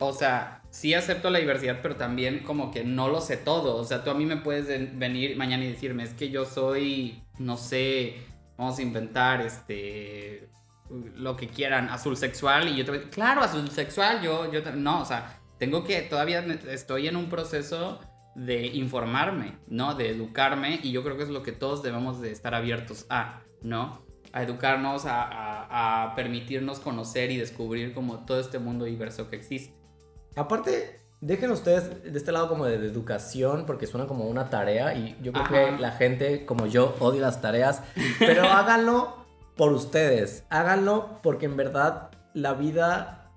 O 0.00 0.12
sea, 0.12 0.62
sí 0.70 0.94
acepto 0.94 1.30
la 1.30 1.38
diversidad, 1.38 1.80
pero 1.82 1.96
también 1.96 2.40
como 2.40 2.70
que 2.70 2.84
no 2.84 3.08
lo 3.08 3.20
sé 3.20 3.36
todo. 3.36 3.76
O 3.76 3.84
sea, 3.84 4.04
tú 4.04 4.10
a 4.10 4.14
mí 4.14 4.24
me 4.26 4.36
puedes 4.36 4.68
venir 4.98 5.36
mañana 5.36 5.64
y 5.64 5.72
decirme, 5.72 6.04
es 6.04 6.14
que 6.14 6.30
yo 6.30 6.44
soy, 6.44 7.22
no 7.38 7.56
sé, 7.56 8.16
vamos 8.56 8.78
a 8.78 8.82
inventar 8.82 9.40
este 9.40 10.48
lo 10.90 11.36
que 11.36 11.48
quieran, 11.48 11.90
azul 11.90 12.16
sexual 12.16 12.68
y 12.68 12.76
yo 12.76 12.84
te 12.84 12.90
voy 12.90 13.00
claro, 13.10 13.42
azul 13.42 13.68
sexual, 13.70 14.22
yo, 14.22 14.50
yo, 14.50 14.62
no, 14.72 15.02
o 15.02 15.04
sea, 15.04 15.38
tengo 15.58 15.84
que, 15.84 16.00
todavía 16.02 16.40
estoy 16.70 17.08
en 17.08 17.16
un 17.16 17.28
proceso 17.28 18.00
de 18.34 18.68
informarme, 18.68 19.58
¿no? 19.66 19.94
De 19.94 20.10
educarme 20.10 20.80
y 20.82 20.92
yo 20.92 21.02
creo 21.02 21.16
que 21.16 21.24
es 21.24 21.28
lo 21.28 21.42
que 21.42 21.52
todos 21.52 21.82
debemos 21.82 22.20
de 22.20 22.30
estar 22.30 22.54
abiertos 22.54 23.06
a, 23.10 23.42
¿no? 23.62 24.02
A 24.32 24.42
educarnos, 24.42 25.04
a, 25.04 25.24
a, 25.24 26.04
a 26.04 26.14
permitirnos 26.14 26.80
conocer 26.80 27.30
y 27.30 27.36
descubrir 27.36 27.92
como 27.92 28.24
todo 28.24 28.40
este 28.40 28.58
mundo 28.58 28.84
diverso 28.84 29.28
que 29.28 29.36
existe. 29.36 29.74
Aparte, 30.38 31.00
dejen 31.20 31.50
ustedes 31.50 32.12
de 32.12 32.16
este 32.16 32.30
lado 32.30 32.48
como 32.48 32.64
de, 32.64 32.76
educación, 32.76 33.64
porque 33.66 33.86
suena 33.86 34.06
como 34.06 34.26
una 34.26 34.50
tarea 34.50 34.94
y 34.94 35.16
yo 35.20 35.32
creo 35.32 35.48
que 35.48 35.82
la 35.82 35.92
gente 35.92 36.46
como 36.46 36.66
yo 36.66 36.94
odia 37.00 37.22
las 37.22 37.40
tareas, 37.40 37.82
pero 38.18 38.42
háganlo 38.48 39.16
por 39.56 39.72
ustedes, 39.72 40.44
háganlo 40.48 41.18
porque 41.22 41.46
en 41.46 41.56
verdad 41.56 42.10
la 42.34 42.54
vida 42.54 43.32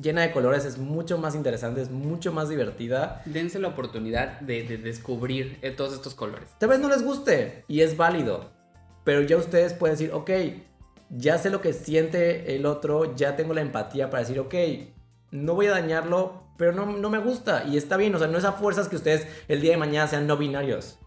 llena 0.00 0.22
de 0.22 0.30
colores 0.30 0.64
es 0.64 0.78
mucho 0.78 1.18
más 1.18 1.34
interesante, 1.34 1.82
es 1.82 1.90
mucho 1.90 2.32
más 2.32 2.48
divertida. 2.48 3.22
Dense 3.24 3.58
la 3.58 3.68
oportunidad 3.68 4.40
de, 4.40 4.62
de 4.62 4.78
descubrir 4.78 5.58
eh, 5.62 5.70
todos 5.72 5.94
estos 5.94 6.14
colores. 6.14 6.50
Tal 6.58 6.68
vez 6.68 6.78
no 6.78 6.88
les 6.88 7.02
guste 7.02 7.64
y 7.66 7.80
es 7.80 7.96
válido, 7.96 8.50
pero 9.02 9.22
ya 9.22 9.36
ustedes 9.36 9.72
pueden 9.72 9.96
decir, 9.96 10.12
ok, 10.12 10.30
ya 11.10 11.38
sé 11.38 11.50
lo 11.50 11.60
que 11.60 11.72
siente 11.72 12.54
el 12.54 12.66
otro, 12.66 13.16
ya 13.16 13.34
tengo 13.34 13.52
la 13.54 13.62
empatía 13.62 14.10
para 14.10 14.20
decir, 14.20 14.38
ok, 14.38 14.54
no 15.44 15.54
voy 15.54 15.66
a 15.66 15.72
dañarlo, 15.72 16.42
pero 16.56 16.72
no, 16.72 17.10
me 17.10 17.18
gusta. 17.18 17.64
Y 17.64 17.76
está 17.76 17.96
bien, 17.96 18.14
o 18.14 18.18
sea, 18.18 18.28
no 18.28 18.38
es 18.38 18.44
a 18.44 18.52
fuerzas 18.52 18.88
que 18.88 18.96
ustedes 18.96 19.26
el 19.48 19.60
día 19.60 19.72
de 19.72 19.76
mañana 19.76 20.08
sean 20.08 20.26
no 20.26 20.36
binarios. 20.36 20.98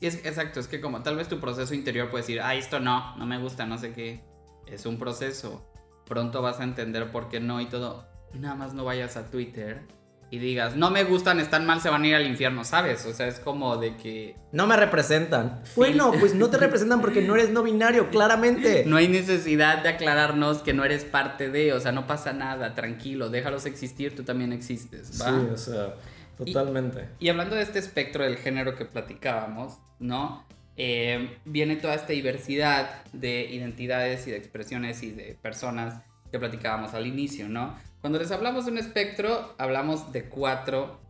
Es, 0.00 0.26
exacto, 0.26 0.60
es 0.60 0.68
que 0.68 0.80
como 0.80 1.02
tal 1.02 1.16
vez 1.16 1.28
tu 1.28 1.40
proceso 1.40 1.74
interior 1.74 2.10
puede 2.10 2.22
decir, 2.22 2.40
ah, 2.40 2.54
esto 2.54 2.80
no, 2.80 3.16
no 3.16 3.26
me 3.26 3.38
gusta, 3.38 3.66
no 3.66 3.78
sé 3.78 3.92
qué. 3.92 4.24
Es 4.66 4.84
un 4.84 4.98
proceso. 4.98 5.64
Pronto 6.06 6.42
vas 6.42 6.60
a 6.60 6.64
entender 6.64 7.10
por 7.10 7.28
qué 7.28 7.40
no 7.40 7.60
y 7.60 7.66
todo. 7.66 8.06
Nada 8.34 8.54
más 8.54 8.74
no 8.74 8.84
vayas 8.84 9.16
a 9.16 9.30
Twitter 9.30 9.86
y 10.28 10.38
digas, 10.38 10.74
no 10.74 10.90
me 10.90 11.04
gustan, 11.04 11.38
están 11.38 11.66
mal, 11.66 11.80
se 11.80 11.88
van 11.88 12.02
a 12.02 12.08
ir 12.08 12.14
al 12.16 12.26
infierno, 12.26 12.64
¿sabes? 12.64 13.06
O 13.06 13.14
sea, 13.14 13.28
es 13.28 13.38
como 13.38 13.76
de 13.76 13.96
que... 13.96 14.34
No 14.50 14.66
me 14.66 14.76
representan. 14.76 15.62
Bueno, 15.76 16.12
pues 16.18 16.34
no 16.34 16.50
te 16.50 16.58
representan 16.58 17.00
porque 17.00 17.22
no 17.22 17.36
eres 17.36 17.50
no 17.50 17.62
binario, 17.62 18.10
claramente. 18.10 18.84
No 18.86 18.96
hay 18.96 19.06
necesidad 19.06 19.82
de 19.82 19.90
aclararnos 19.90 20.62
que 20.62 20.72
no 20.74 20.84
eres 20.84 21.04
parte 21.04 21.48
de, 21.50 21.72
o 21.72 21.80
sea, 21.80 21.92
no 21.92 22.08
pasa 22.08 22.32
nada, 22.32 22.74
tranquilo, 22.74 23.30
déjalos 23.30 23.66
existir, 23.66 24.16
tú 24.16 24.24
también 24.24 24.52
existes, 24.52 25.20
¿va? 25.22 25.26
Sí, 25.26 25.46
o 25.52 25.56
sea, 25.56 25.94
totalmente. 26.36 27.08
Y, 27.20 27.28
hablando 27.28 27.54
de 27.54 27.62
este 27.62 27.78
espectro 27.78 28.24
del 28.24 28.36
género 28.36 28.74
que 28.74 28.84
platicábamos, 28.84 29.78
¿no? 30.00 30.44
Eh, 30.76 31.38
viene 31.44 31.76
toda 31.76 31.94
esta 31.94 32.12
diversidad 32.12 33.04
de 33.12 33.42
identidades 33.44 34.26
y 34.26 34.32
de 34.32 34.36
expresiones 34.36 35.02
y 35.04 35.12
de 35.12 35.38
personas 35.40 36.02
que 36.36 36.40
platicábamos 36.40 36.92
al 36.92 37.06
inicio, 37.06 37.48
¿no? 37.48 37.76
Cuando 38.00 38.18
les 38.18 38.30
hablamos 38.30 38.66
de 38.66 38.72
un 38.72 38.78
espectro, 38.78 39.54
hablamos 39.58 40.12
de 40.12 40.28
cuatro, 40.28 41.00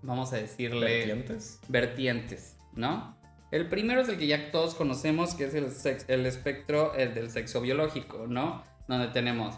vamos 0.00 0.32
a 0.32 0.36
decirle... 0.36 0.86
Vertientes. 0.86 1.60
Vertientes, 1.68 2.56
¿no? 2.74 3.16
El 3.50 3.68
primero 3.68 4.00
es 4.00 4.08
el 4.08 4.16
que 4.16 4.26
ya 4.26 4.50
todos 4.50 4.74
conocemos, 4.74 5.34
que 5.34 5.44
es 5.44 5.54
el, 5.54 5.68
el 6.08 6.26
espectro 6.26 6.94
el 6.94 7.12
del 7.12 7.30
sexo 7.30 7.60
biológico, 7.60 8.26
¿no? 8.26 8.64
Donde 8.88 9.08
tenemos 9.08 9.54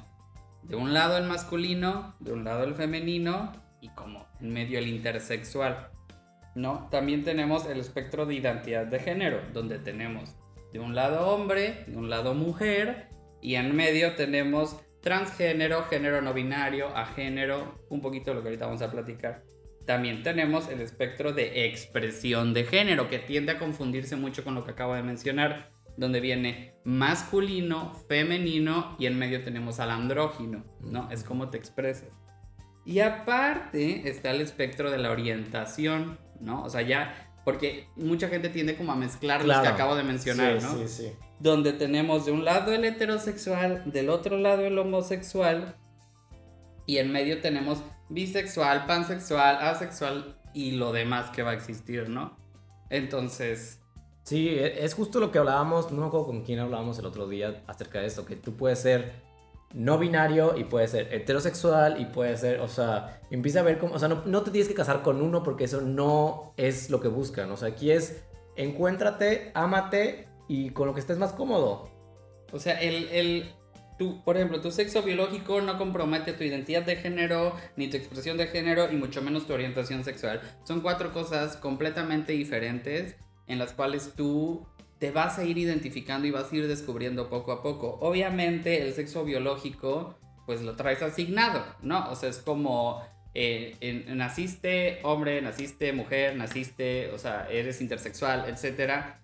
de 0.64 0.74
un 0.74 0.92
lado 0.92 1.16
el 1.16 1.24
masculino, 1.24 2.16
de 2.18 2.32
un 2.32 2.42
lado 2.42 2.64
el 2.64 2.74
femenino 2.74 3.52
y 3.80 3.90
como 3.90 4.26
en 4.40 4.52
medio 4.52 4.80
el 4.80 4.88
intersexual, 4.88 5.90
¿no? 6.56 6.88
También 6.90 7.22
tenemos 7.22 7.66
el 7.66 7.78
espectro 7.78 8.26
de 8.26 8.34
identidad 8.34 8.86
de 8.86 8.98
género, 8.98 9.42
donde 9.52 9.78
tenemos 9.78 10.34
de 10.72 10.80
un 10.80 10.96
lado 10.96 11.28
hombre, 11.28 11.84
de 11.86 11.96
un 11.96 12.10
lado 12.10 12.34
mujer 12.34 13.08
y 13.40 13.56
en 13.56 13.76
medio 13.76 14.14
tenemos 14.14 14.76
transgénero, 15.04 15.84
género 15.84 16.22
no 16.22 16.32
binario, 16.34 16.88
a 16.96 17.04
género, 17.06 17.86
un 17.90 18.00
poquito 18.00 18.30
de 18.30 18.36
lo 18.36 18.42
que 18.42 18.48
ahorita 18.48 18.66
vamos 18.66 18.82
a 18.82 18.90
platicar. 18.90 19.44
También 19.86 20.22
tenemos 20.22 20.68
el 20.70 20.80
espectro 20.80 21.32
de 21.32 21.66
expresión 21.66 22.54
de 22.54 22.64
género, 22.64 23.08
que 23.10 23.18
tiende 23.18 23.52
a 23.52 23.58
confundirse 23.58 24.16
mucho 24.16 24.42
con 24.42 24.54
lo 24.54 24.64
que 24.64 24.70
acabo 24.70 24.94
de 24.94 25.02
mencionar, 25.02 25.70
donde 25.98 26.20
viene 26.20 26.74
masculino, 26.84 27.94
femenino 28.08 28.96
y 28.98 29.06
en 29.06 29.18
medio 29.18 29.44
tenemos 29.44 29.78
al 29.78 29.90
andrógino, 29.90 30.64
¿no? 30.80 31.10
Es 31.10 31.22
como 31.22 31.50
te 31.50 31.58
expresas. 31.58 32.08
Y 32.86 33.00
aparte 33.00 34.08
está 34.08 34.30
el 34.30 34.40
espectro 34.40 34.90
de 34.90 34.98
la 34.98 35.10
orientación, 35.10 36.18
¿no? 36.40 36.64
O 36.64 36.70
sea, 36.70 36.82
ya, 36.82 37.23
porque 37.44 37.88
mucha 37.96 38.28
gente 38.28 38.48
tiende 38.48 38.76
como 38.76 38.92
a 38.92 38.96
mezclar 38.96 39.44
los 39.44 39.58
que 39.58 39.68
acabo 39.68 39.94
de 39.94 40.02
mencionar, 40.02 40.60
sí, 40.60 40.66
¿no? 40.66 40.78
Sí, 40.78 40.88
sí. 40.88 41.12
Donde 41.38 41.72
tenemos 41.72 42.24
de 42.24 42.32
un 42.32 42.44
lado 42.44 42.72
el 42.72 42.84
heterosexual, 42.84 43.82
del 43.86 44.08
otro 44.08 44.38
lado 44.38 44.62
el 44.62 44.78
homosexual, 44.78 45.76
y 46.86 46.98
en 46.98 47.12
medio 47.12 47.40
tenemos 47.40 47.82
bisexual, 48.08 48.86
pansexual, 48.86 49.56
asexual 49.56 50.38
y 50.52 50.72
lo 50.72 50.92
demás 50.92 51.30
que 51.30 51.42
va 51.42 51.50
a 51.50 51.54
existir, 51.54 52.08
¿no? 52.08 52.36
Entonces... 52.90 53.80
Sí, 54.22 54.48
e, 54.48 54.84
es 54.84 54.94
justo 54.94 55.20
lo 55.20 55.30
que 55.30 55.38
hablábamos, 55.38 55.92
no 55.92 56.00
me 56.00 56.06
acuerdo 56.06 56.26
con 56.26 56.44
quién 56.44 56.58
hablábamos 56.58 56.98
el 56.98 57.06
otro 57.06 57.28
día 57.28 57.62
acerca 57.66 58.00
de 58.00 58.06
esto, 58.06 58.24
que 58.24 58.36
tú 58.36 58.56
puedes 58.56 58.78
ser 58.78 59.23
no 59.74 59.98
binario 59.98 60.56
y 60.56 60.64
puedes 60.64 60.92
ser 60.92 61.12
heterosexual 61.12 62.00
y 62.00 62.06
puedes 62.06 62.40
ser, 62.40 62.60
o 62.60 62.68
sea, 62.68 63.20
empieza 63.30 63.60
a 63.60 63.64
ver 63.64 63.78
cómo, 63.78 63.94
o 63.94 63.98
sea, 63.98 64.08
no, 64.08 64.42
te 64.42 64.52
tienes 64.52 64.68
que 64.68 64.74
casar 64.74 65.02
con 65.02 65.20
uno 65.20 65.42
porque 65.42 65.64
eso 65.64 65.80
no 65.80 66.54
es 66.56 66.90
lo 66.90 67.00
que 67.00 67.08
buscan, 67.08 67.50
o 67.50 67.56
sea, 67.56 67.68
aquí 67.68 67.90
es 67.90 68.24
encuéntrate, 68.56 69.50
ámate 69.54 70.28
y 70.48 70.70
con 70.70 70.86
lo 70.86 70.94
que 70.94 71.00
estés 71.00 71.18
más 71.18 71.32
cómodo. 71.32 71.90
O 72.52 72.60
sea, 72.60 72.80
el, 72.80 73.08
el, 73.08 73.50
por 74.24 74.36
ejemplo, 74.36 74.60
tu 74.60 74.70
sexo 74.70 75.02
biológico 75.02 75.60
no 75.60 75.76
compromete 75.76 76.34
tu 76.34 76.44
identidad 76.44 76.82
de 76.82 76.94
género, 76.94 77.56
ni 77.76 77.88
tu 77.88 77.96
expresión 77.96 78.36
de 78.36 78.46
género, 78.46 78.92
y 78.92 78.96
mucho 78.96 79.22
menos 79.22 79.46
tu 79.48 79.54
orientación 79.54 80.04
sexual. 80.04 80.40
Son 80.62 80.82
cuatro 80.82 81.12
cosas 81.12 81.56
completamente 81.56 82.32
diferentes 82.32 83.16
en 83.48 83.58
las 83.58 83.72
cuales 83.72 84.12
tú 84.14 84.68
te 85.04 85.10
vas 85.10 85.38
a 85.38 85.44
ir 85.44 85.58
identificando 85.58 86.26
y 86.26 86.30
vas 86.30 86.50
a 86.50 86.56
ir 86.56 86.66
descubriendo 86.66 87.28
poco 87.28 87.52
a 87.52 87.62
poco. 87.62 87.98
Obviamente 88.00 88.80
el 88.80 88.94
sexo 88.94 89.22
biológico 89.22 90.14
pues 90.46 90.62
lo 90.62 90.76
traes 90.76 91.02
asignado, 91.02 91.62
¿no? 91.82 92.10
O 92.10 92.16
sea, 92.16 92.30
es 92.30 92.38
como 92.38 93.02
eh, 93.34 94.06
naciste 94.14 95.00
hombre, 95.02 95.42
naciste 95.42 95.92
mujer, 95.92 96.36
naciste, 96.36 97.10
o 97.10 97.18
sea, 97.18 97.46
eres 97.50 97.82
intersexual, 97.82 98.46
etc. 98.48 99.18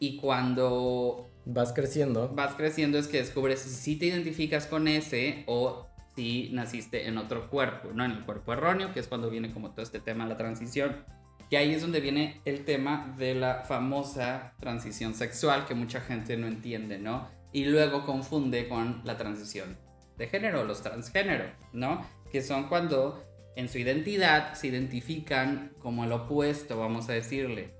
Y 0.00 0.18
cuando 0.18 1.30
vas 1.46 1.72
creciendo. 1.72 2.28
Vas 2.34 2.54
creciendo 2.54 2.98
es 2.98 3.08
que 3.08 3.16
descubres 3.16 3.60
si 3.60 3.96
te 3.96 4.04
identificas 4.04 4.66
con 4.66 4.86
ese 4.86 5.44
o 5.46 5.86
si 6.14 6.50
naciste 6.52 7.08
en 7.08 7.16
otro 7.16 7.48
cuerpo, 7.48 7.88
¿no? 7.94 8.04
En 8.04 8.10
el 8.10 8.24
cuerpo 8.26 8.52
erróneo, 8.52 8.92
que 8.92 9.00
es 9.00 9.08
cuando 9.08 9.30
viene 9.30 9.50
como 9.50 9.70
todo 9.70 9.80
este 9.80 10.00
tema 10.00 10.24
de 10.24 10.30
la 10.32 10.36
transición. 10.36 11.06
Y 11.54 11.56
ahí 11.56 11.72
es 11.72 11.82
donde 11.82 12.00
viene 12.00 12.40
el 12.44 12.64
tema 12.64 13.14
de 13.16 13.32
la 13.32 13.60
famosa 13.60 14.54
transición 14.58 15.14
sexual 15.14 15.66
que 15.66 15.76
mucha 15.76 16.00
gente 16.00 16.36
no 16.36 16.48
entiende, 16.48 16.98
¿no? 16.98 17.28
Y 17.52 17.66
luego 17.66 18.04
confunde 18.04 18.66
con 18.66 19.02
la 19.04 19.16
transición 19.16 19.78
de 20.18 20.26
género, 20.26 20.64
los 20.64 20.82
transgénero, 20.82 21.44
¿no? 21.72 22.04
Que 22.32 22.42
son 22.42 22.68
cuando 22.68 23.22
en 23.54 23.68
su 23.68 23.78
identidad 23.78 24.54
se 24.54 24.66
identifican 24.66 25.74
como 25.78 26.02
el 26.02 26.10
opuesto, 26.10 26.76
vamos 26.76 27.08
a 27.08 27.12
decirle. 27.12 27.72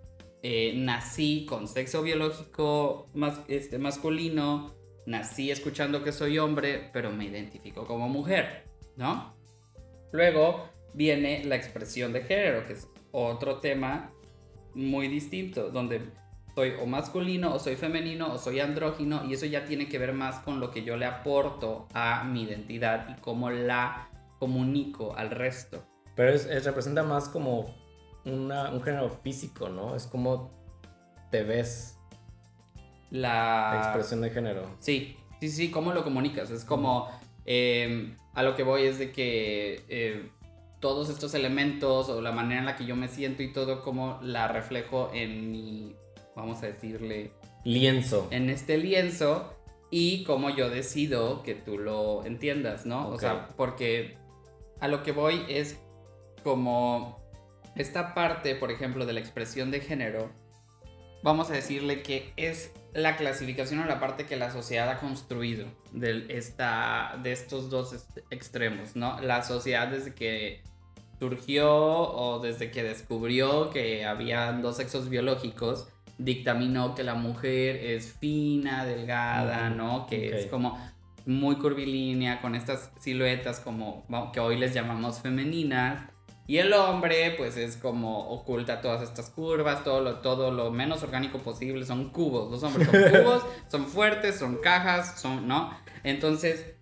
Eh, 0.45 0.75
nací 0.77 1.45
con 1.45 1.67
sexo 1.67 2.05
biológico 2.05 3.09
este, 3.49 3.79
masculino, 3.79 4.73
nací 5.05 5.51
escuchando 5.51 6.05
que 6.05 6.13
soy 6.13 6.39
hombre, 6.39 6.91
pero 6.93 7.11
me 7.11 7.25
identifico 7.25 7.89
como 7.89 8.09
mujer, 8.09 8.69
¿no? 8.97 9.35
Luego 10.13 10.71
viene 10.93 11.43
la 11.45 11.57
expresión 11.57 12.13
de 12.13 12.23
género, 12.23 12.69
que 12.69 12.75
es 12.75 12.87
otro 13.15 13.57
tema 13.59 14.11
muy 14.75 15.09
distinto, 15.09 15.71
donde 15.71 16.03
soy 16.55 16.75
o 16.81 16.87
masculino 16.87 17.55
o 17.55 17.59
soy 17.59 17.77
femenino 17.77 18.33
o 18.33 18.39
soy 18.39 18.61
andrógino 18.61 19.25
y 19.25 19.35
eso 19.35 19.47
ya 19.47 19.65
tiene 19.65 19.89
que 19.89 19.99
ver 19.99 20.13
más 20.13 20.41
con 20.41 20.61
lo 20.61 20.71
que 20.71 20.85
yo 20.85 20.97
le 20.97 21.07
aporto 21.07 21.89
a 21.95 22.25
mi 22.25 22.43
identidad 22.43 23.17
y 23.17 23.21
cómo 23.21 23.51
la 23.51 24.09
comunico 24.39 25.17
al 25.17 25.31
resto. 25.31 25.85
Pero 26.15 26.31
es 26.31 26.65
representa 26.65 27.03
más 27.03 27.29
como 27.29 27.75
un 28.25 28.83
género 28.83 29.11
físico, 29.11 29.69
¿no? 29.69 29.95
Es 29.95 30.07
como 30.07 30.51
te 31.31 31.43
ves. 31.43 31.99
La 33.11 33.83
expresión 33.85 34.21
de 34.21 34.31
género. 34.31 34.63
Sí, 34.79 35.17
sí, 35.41 35.49
sí, 35.49 35.71
cómo 35.71 35.93
lo 35.93 36.05
comunicas. 36.05 36.51
Es 36.51 36.65
como. 36.65 37.09
Em, 37.47 38.17
a 38.35 38.43
lo 38.43 38.57
que 38.57 38.63
voy 38.63 38.85
es 38.85 38.99
de 38.99 39.13
que 39.13 39.85
eh, 39.89 40.31
todos 40.85 41.09
estos 41.09 41.33
elementos 41.33 42.11
o 42.11 42.21
la 42.21 42.31
manera 42.31 42.61
en 42.61 42.67
la 42.67 42.77
que 42.77 42.85
yo 42.85 42.95
me 42.95 43.09
siento 43.09 43.43
y 43.43 43.51
todo, 43.51 43.81
como 43.81 44.19
la 44.21 44.49
reflejo 44.49 45.11
en 45.15 45.51
mi. 45.51 45.97
Vamos 46.37 46.63
a 46.63 46.67
decirle. 46.67 47.33
Lienzo. 47.65 48.29
En 48.31 48.51
este 48.51 48.77
lienzo 48.77 49.57
y 49.91 50.25
cómo 50.25 50.51
yo 50.51 50.69
decido 50.69 51.43
que 51.43 51.55
tú 51.55 51.79
lo 51.79 52.23
entiendas, 52.27 52.85
¿no? 52.85 53.09
O 53.09 53.19
sea, 53.19 53.49
porque 53.57 54.19
a 54.79 54.89
lo 54.89 55.03
que 55.03 55.13
voy 55.13 55.41
es 55.49 55.81
como 56.43 57.19
esta 57.77 58.13
parte, 58.13 58.55
por 58.55 58.71
ejemplo, 58.71 59.07
de 59.07 59.15
la 59.15 59.21
expresión 59.21 59.71
de 59.71 59.81
género, 59.81 60.33
vamos 61.23 61.49
a 61.49 61.55
decirle 61.55 62.03
que 62.03 62.35
es 62.37 62.75
la 62.93 63.17
clasificación 63.17 63.81
o 63.81 63.87
la 63.87 64.01
parte 64.01 64.27
que 64.27 64.37
la 64.37 64.51
sociedad 64.51 64.91
ha 64.91 64.99
construido 64.99 65.67
de, 65.93 66.27
esta, 66.29 67.19
de 67.23 67.33
estos 67.33 67.71
dos 67.71 68.07
extremos, 68.29 68.97
¿no? 68.97 69.19
La 69.23 69.43
sociedad 69.43 69.89
desde 69.89 70.15
que 70.15 70.63
surgió 71.19 71.73
o 71.73 72.41
desde 72.41 72.71
que 72.71 72.83
descubrió 72.83 73.71
que 73.71 74.05
había 74.05 74.53
dos 74.53 74.77
sexos 74.77 75.09
biológicos, 75.09 75.89
dictaminó 76.19 76.95
que 76.95 77.03
la 77.03 77.15
mujer 77.15 77.77
es 77.77 78.13
fina, 78.13 78.85
delgada, 78.85 79.71
¿no? 79.71 80.07
Que 80.07 80.39
es 80.39 80.47
como 80.47 80.79
muy 81.27 81.57
curvilínea, 81.57 82.41
con 82.41 82.55
estas 82.55 82.91
siluetas 83.01 83.61
como 83.61 84.05
que 84.33 84.41
hoy 84.41 84.59
les 84.59 84.75
llamamos 84.75 85.21
femeninas 85.21 86.15
y 86.47 86.59
el 86.59 86.75
hombre, 86.75 87.35
pues 87.39 87.57
es 87.57 87.77
como 87.77 88.29
oculta 88.29 88.83
todas 88.83 89.03
estas 89.03 89.31
curvas, 89.31 89.83
todo 89.83 90.03
lo, 90.03 90.17
todo 90.17 90.51
lo 90.51 90.71
menos 90.71 91.03
orgánico 91.03 91.39
posible, 91.39 91.87
son 91.87 92.11
cubos. 92.11 92.51
Los 92.51 92.63
hombres 92.63 92.87
son 92.87 93.03
cubos, 93.23 93.43
son 93.69 93.87
fuertes, 93.87 94.39
son 94.39 94.57
cajas, 94.57 95.19
son, 95.19 95.49
¿no? 95.49 95.75
Entonces, 96.03 96.74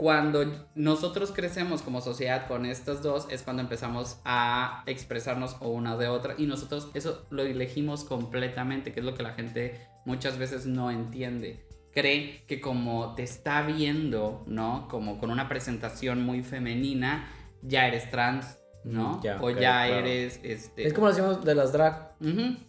cuando 0.00 0.50
nosotros 0.74 1.30
crecemos 1.30 1.82
como 1.82 2.00
sociedad 2.00 2.48
con 2.48 2.64
estos 2.64 3.02
dos, 3.02 3.26
es 3.30 3.42
cuando 3.42 3.60
empezamos 3.60 4.18
a 4.24 4.82
expresarnos 4.86 5.58
o 5.60 5.68
una 5.68 5.98
de 5.98 6.08
otra. 6.08 6.36
Y 6.38 6.46
nosotros 6.46 6.88
eso 6.94 7.26
lo 7.28 7.42
elegimos 7.42 8.04
completamente, 8.04 8.94
que 8.94 9.00
es 9.00 9.06
lo 9.06 9.14
que 9.14 9.22
la 9.22 9.34
gente 9.34 9.78
muchas 10.06 10.38
veces 10.38 10.64
no 10.64 10.90
entiende. 10.90 11.66
Cree 11.92 12.46
que 12.46 12.62
como 12.62 13.14
te 13.14 13.24
está 13.24 13.60
viendo, 13.60 14.42
¿no? 14.46 14.88
Como 14.88 15.18
con 15.18 15.30
una 15.30 15.50
presentación 15.50 16.24
muy 16.24 16.42
femenina, 16.42 17.28
ya 17.60 17.86
eres 17.86 18.10
trans, 18.10 18.58
¿no? 18.84 19.20
o 19.42 19.50
ya 19.50 19.86
eres... 19.86 20.40
Este... 20.42 20.86
Es 20.86 20.94
como 20.94 21.08
lo 21.08 21.12
decimos 21.12 21.44
de 21.44 21.54
las 21.54 21.74
drag. 21.74 22.16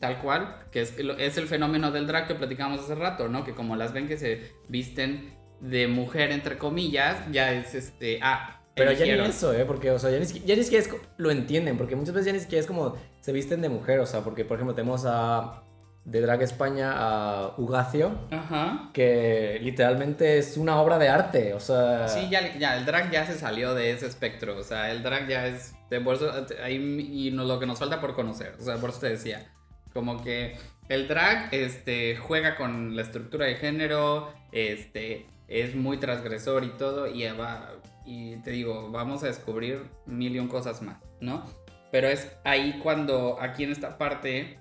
tal 0.01 0.19
cual, 0.19 0.65
que 0.69 0.81
es, 0.81 0.93
es 0.97 1.37
el 1.37 1.47
fenómeno 1.47 1.91
del 1.91 2.07
drag 2.07 2.27
que 2.27 2.35
platicábamos 2.35 2.81
hace 2.81 2.95
rato, 2.95 3.29
¿no? 3.29 3.45
Que 3.45 3.53
como 3.53 3.77
las 3.77 3.93
ven 3.93 4.09
que 4.09 4.17
se 4.17 4.51
visten 4.67 5.39
de 5.61 5.87
mujer, 5.87 6.31
entre 6.31 6.57
comillas, 6.57 7.17
ya 7.31 7.53
es 7.53 7.73
este... 7.73 8.19
Ah, 8.21 8.57
pero 8.75 8.91
ya 8.93 9.05
ni 9.05 9.29
eso, 9.29 9.53
¿eh? 9.53 9.65
Porque, 9.65 9.91
o 9.91 9.99
sea, 9.99 10.09
ya 10.11 10.19
ni, 10.19 10.25
ya 10.25 10.55
ni 10.55 10.63
siquiera 10.63 10.85
es, 10.85 10.89
lo 11.17 11.29
entienden, 11.29 11.77
porque 11.77 11.95
muchas 11.95 12.13
veces 12.13 12.27
ya 12.27 12.33
ni 12.33 12.39
siquiera 12.39 12.61
es 12.61 12.67
como 12.67 12.95
se 13.19 13.31
visten 13.31 13.61
de 13.61 13.69
mujer, 13.69 13.99
o 13.99 14.05
sea, 14.05 14.21
porque, 14.21 14.45
por 14.45 14.57
ejemplo, 14.57 14.73
tenemos 14.73 15.03
a 15.05 15.63
de 16.05 16.19
Drag 16.21 16.41
España 16.41 16.93
a 16.95 17.53
Ugacio, 17.57 18.17
Ajá. 18.31 18.89
que 18.91 19.59
literalmente 19.61 20.39
es 20.39 20.57
una 20.57 20.81
obra 20.81 20.97
de 20.97 21.09
arte, 21.09 21.53
o 21.53 21.59
sea... 21.59 22.07
Sí, 22.07 22.27
ya, 22.29 22.57
ya, 22.57 22.75
el 22.77 22.85
drag 22.85 23.11
ya 23.11 23.27
se 23.27 23.37
salió 23.37 23.75
de 23.75 23.91
ese 23.91 24.07
espectro, 24.07 24.57
o 24.57 24.63
sea, 24.63 24.89
el 24.91 25.03
drag 25.03 25.27
ya 25.27 25.45
es... 25.45 25.75
De, 25.91 26.01
por 26.01 26.17
ahí, 26.63 26.75
y 26.75 27.29
lo 27.29 27.59
que 27.59 27.67
nos 27.67 27.77
falta 27.77 28.01
por 28.01 28.15
conocer, 28.15 28.55
o 28.59 28.63
sea, 28.63 28.77
por 28.77 28.89
eso 28.89 29.01
te 29.01 29.09
decía, 29.09 29.51
como 29.93 30.23
que 30.23 30.57
el 30.89 31.07
drag 31.07 31.49
este, 31.53 32.15
juega 32.17 32.55
con 32.55 32.95
la 32.95 33.03
estructura 33.03 33.45
de 33.45 33.55
género, 33.55 34.33
este, 34.51 35.27
es 35.51 35.75
muy 35.75 35.97
transgresor 35.97 36.63
y 36.63 36.69
todo, 36.69 37.07
y, 37.07 37.23
va, 37.33 37.73
y 38.05 38.37
te 38.37 38.51
digo, 38.51 38.89
vamos 38.89 39.23
a 39.23 39.27
descubrir 39.27 39.83
mil 40.05 40.47
cosas 40.47 40.81
más, 40.81 40.97
¿no? 41.19 41.43
Pero 41.91 42.07
es 42.07 42.31
ahí 42.45 42.79
cuando, 42.81 43.37
aquí 43.39 43.63
en 43.63 43.71
esta 43.71 43.97
parte 43.97 44.57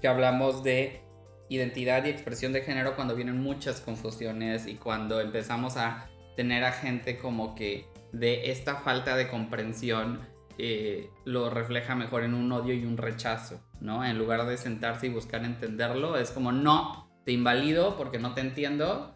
que 0.00 0.08
hablamos 0.08 0.62
de 0.62 1.02
identidad 1.48 2.04
y 2.04 2.10
expresión 2.10 2.52
de 2.52 2.62
género 2.62 2.94
cuando 2.94 3.16
vienen 3.16 3.42
muchas 3.42 3.80
confusiones 3.80 4.66
y 4.68 4.76
cuando 4.76 5.20
empezamos 5.20 5.76
a 5.76 6.08
tener 6.36 6.62
a 6.62 6.72
gente 6.72 7.18
como 7.18 7.56
que 7.56 7.86
de 8.12 8.52
esta 8.52 8.76
falta 8.76 9.16
de 9.16 9.28
comprensión 9.28 10.20
eh, 10.58 11.10
lo 11.24 11.50
refleja 11.50 11.94
mejor 11.94 12.22
en 12.22 12.34
un 12.34 12.52
odio 12.52 12.74
y 12.74 12.84
un 12.84 12.96
rechazo, 12.96 13.60
¿no? 13.80 14.04
En 14.04 14.16
lugar 14.16 14.46
de 14.46 14.56
sentarse 14.56 15.06
y 15.06 15.10
buscar 15.10 15.44
entenderlo, 15.44 16.16
es 16.16 16.30
como, 16.30 16.52
no, 16.52 17.10
te 17.24 17.32
invalido 17.32 17.96
porque 17.96 18.18
no 18.18 18.34
te 18.34 18.42
entiendo. 18.42 19.14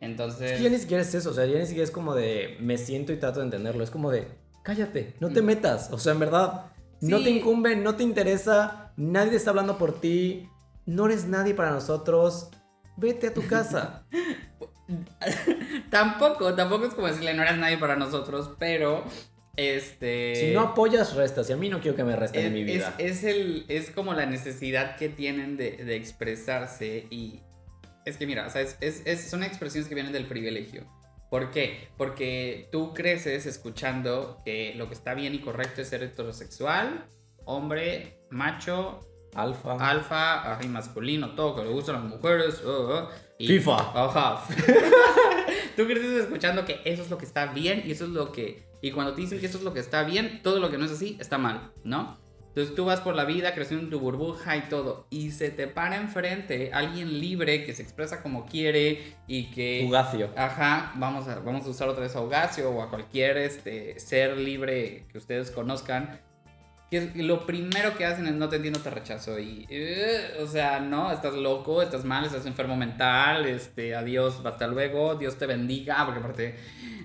Entonces... 0.00 0.52
Es 0.52 0.58
que 0.58 0.64
ya 0.64 0.70
ni 0.70 0.78
siquiera 0.78 1.02
es 1.02 1.14
eso, 1.14 1.30
o 1.30 1.34
sea, 1.34 1.46
ya 1.46 1.58
ni 1.58 1.66
siquiera 1.66 1.84
es 1.84 1.90
como 1.90 2.14
de 2.14 2.56
me 2.60 2.78
siento 2.78 3.12
y 3.12 3.16
trato 3.16 3.40
de 3.40 3.46
entenderlo, 3.46 3.82
es 3.82 3.90
como 3.90 4.10
de 4.10 4.28
cállate, 4.62 5.14
no 5.20 5.30
te 5.30 5.42
mm. 5.42 5.44
metas, 5.44 5.90
o 5.92 5.98
sea, 5.98 6.12
en 6.12 6.18
verdad, 6.18 6.72
no 7.00 7.22
te 7.22 7.30
incumbe, 7.30 7.76
no 7.76 7.94
te 7.94 8.02
interesa, 8.02 8.92
nadie 8.96 9.30
te 9.30 9.36
está 9.36 9.50
hablando 9.50 9.78
por 9.78 10.00
ti, 10.00 10.48
no 10.86 11.06
eres 11.06 11.26
nadie 11.26 11.54
para 11.54 11.70
nosotros, 11.70 12.50
vete 12.96 13.28
a 13.28 13.34
tu 13.34 13.46
casa. 13.46 14.06
tampoco, 15.90 16.54
tampoco 16.54 16.86
es 16.86 16.94
como 16.94 17.06
decirle 17.06 17.34
no 17.34 17.42
eres 17.42 17.58
nadie 17.58 17.78
para 17.78 17.96
nosotros, 17.96 18.50
pero 18.58 19.04
Este. 19.56 20.34
Si 20.36 20.52
no 20.52 20.60
apoyas, 20.60 21.14
restas. 21.14 21.48
Y 21.48 21.54
a 21.54 21.56
mí 21.56 21.68
no 21.68 21.80
quiero 21.80 21.96
que 21.96 22.04
me 22.04 22.14
resten 22.14 22.42
es, 22.42 22.46
en 22.48 22.52
mi 22.52 22.64
vida. 22.64 22.94
Es, 22.98 23.22
es 23.22 23.24
el, 23.24 23.64
es 23.68 23.90
como 23.90 24.12
la 24.12 24.26
necesidad 24.26 24.96
que 24.96 25.08
tienen 25.08 25.56
de, 25.56 25.72
de 25.72 25.96
expresarse 25.96 27.06
y 27.10 27.40
es 28.06 28.16
que 28.16 28.26
mira, 28.26 28.46
o 28.46 28.50
sea, 28.50 28.62
es, 28.62 28.76
es, 28.80 29.02
es- 29.04 29.28
son 29.28 29.42
expresiones 29.42 29.88
que 29.88 29.94
vienen 29.94 30.12
del 30.12 30.26
privilegio. 30.26 30.86
¿Por 31.30 31.50
qué? 31.50 31.88
Porque 31.98 32.68
tú 32.72 32.94
creces 32.94 33.44
escuchando 33.46 34.40
que 34.44 34.74
lo 34.76 34.86
que 34.88 34.94
está 34.94 35.12
bien 35.14 35.34
y 35.34 35.40
correcto 35.40 35.82
es 35.82 35.88
ser 35.88 36.02
heterosexual, 36.04 37.04
hombre, 37.44 38.20
macho, 38.30 39.00
Alfa. 39.34 39.74
alfa, 39.90 40.56
ay, 40.58 40.68
masculino, 40.68 41.34
todo, 41.34 41.56
que 41.56 41.62
le 41.64 41.70
gustan 41.70 41.96
las 41.96 42.04
mujeres. 42.04 42.62
oh, 42.64 42.70
oh, 42.70 43.08
y- 43.38 43.48
FIFA. 43.48 43.76
Ajá. 44.04 44.44
Tú 45.76 45.84
creces 45.86 46.22
escuchando 46.24 46.64
que 46.64 46.80
eso 46.84 47.02
es 47.02 47.10
lo 47.10 47.18
que 47.18 47.26
está 47.26 47.46
bien 47.46 47.82
y 47.84 47.90
eso 47.92 48.04
es 48.04 48.10
lo 48.10 48.32
que... 48.32 48.64
Y 48.80 48.92
cuando 48.92 49.14
te 49.14 49.20
dicen 49.22 49.40
que 49.40 49.46
eso 49.46 49.58
es 49.58 49.64
lo 49.64 49.74
que 49.74 49.80
está 49.80 50.04
bien, 50.04 50.40
todo 50.42 50.58
lo 50.60 50.70
que 50.70 50.78
no 50.78 50.84
es 50.86 50.92
así 50.92 51.16
está 51.20 51.38
mal, 51.38 51.72
¿no? 51.84 52.18
Entonces 52.56 52.74
tú 52.74 52.86
vas 52.86 53.02
por 53.02 53.14
la 53.14 53.26
vida 53.26 53.52
creciendo 53.52 53.84
en 53.84 53.90
tu 53.90 54.00
burbuja 54.00 54.56
y 54.56 54.62
todo, 54.70 55.06
y 55.10 55.32
se 55.32 55.50
te 55.50 55.66
para 55.66 55.96
enfrente 55.96 56.70
alguien 56.72 57.20
libre 57.20 57.66
que 57.66 57.74
se 57.74 57.82
expresa 57.82 58.22
como 58.22 58.46
quiere 58.46 59.12
y 59.26 59.50
que... 59.50 59.82
Fugacio. 59.84 60.30
Ajá, 60.34 60.94
vamos 60.94 61.28
a, 61.28 61.40
vamos 61.40 61.66
a 61.66 61.68
usar 61.68 61.90
otra 61.90 62.04
vez 62.04 62.16
a 62.16 62.22
Hogacio 62.22 62.70
o 62.70 62.80
a 62.80 62.88
cualquier 62.88 63.36
este, 63.36 64.00
ser 64.00 64.38
libre 64.38 65.04
que 65.12 65.18
ustedes 65.18 65.50
conozcan. 65.50 66.18
Que 66.90 67.10
lo 67.16 67.44
primero 67.46 67.96
que 67.96 68.04
hacen 68.04 68.26
es 68.28 68.34
no 68.34 68.48
te 68.48 68.56
entiendo, 68.56 68.78
te 68.78 68.90
rechazo. 68.90 69.38
Y, 69.40 69.66
eh, 69.68 70.36
o 70.40 70.46
sea, 70.46 70.78
no, 70.78 71.10
estás 71.10 71.34
loco, 71.34 71.82
estás 71.82 72.04
mal, 72.04 72.24
estás 72.24 72.46
enfermo 72.46 72.76
mental, 72.76 73.44
este, 73.46 73.96
adiós, 73.96 74.40
hasta 74.44 74.68
luego, 74.68 75.16
Dios 75.16 75.36
te 75.36 75.46
bendiga. 75.46 76.04
Porque 76.04 76.20
aparte, 76.20 76.56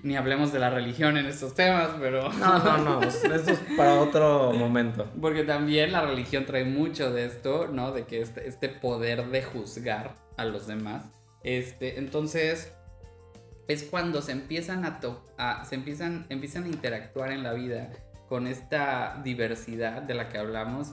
ni 0.04 0.16
hablemos 0.16 0.52
de 0.52 0.60
la 0.60 0.70
religión 0.70 1.16
en 1.16 1.26
estos 1.26 1.54
temas, 1.56 1.90
pero. 2.00 2.32
No, 2.32 2.58
no, 2.60 2.78
no. 2.78 3.02
Esto 3.08 3.34
es 3.34 3.58
para 3.76 3.94
otro 4.00 4.52
momento. 4.52 5.10
Porque 5.20 5.42
también 5.42 5.90
la 5.90 6.02
religión 6.02 6.46
trae 6.46 6.64
mucho 6.64 7.12
de 7.12 7.24
esto, 7.26 7.66
¿no? 7.66 7.90
De 7.90 8.04
que 8.04 8.20
este, 8.22 8.46
este 8.48 8.68
poder 8.68 9.26
de 9.30 9.42
juzgar 9.42 10.14
a 10.36 10.44
los 10.44 10.68
demás. 10.68 11.06
Este, 11.42 11.98
entonces, 11.98 12.72
es 13.66 13.82
cuando 13.82 14.22
se 14.22 14.30
empiezan 14.30 14.84
a, 14.84 15.00
to- 15.00 15.26
a- 15.38 15.64
se 15.64 15.74
empiezan, 15.74 16.24
empiezan 16.28 16.64
a 16.64 16.68
interactuar 16.68 17.32
en 17.32 17.42
la 17.42 17.52
vida 17.52 17.90
con 18.32 18.46
esta 18.46 19.20
diversidad 19.22 20.00
de 20.00 20.14
la 20.14 20.30
que 20.30 20.38
hablamos. 20.38 20.92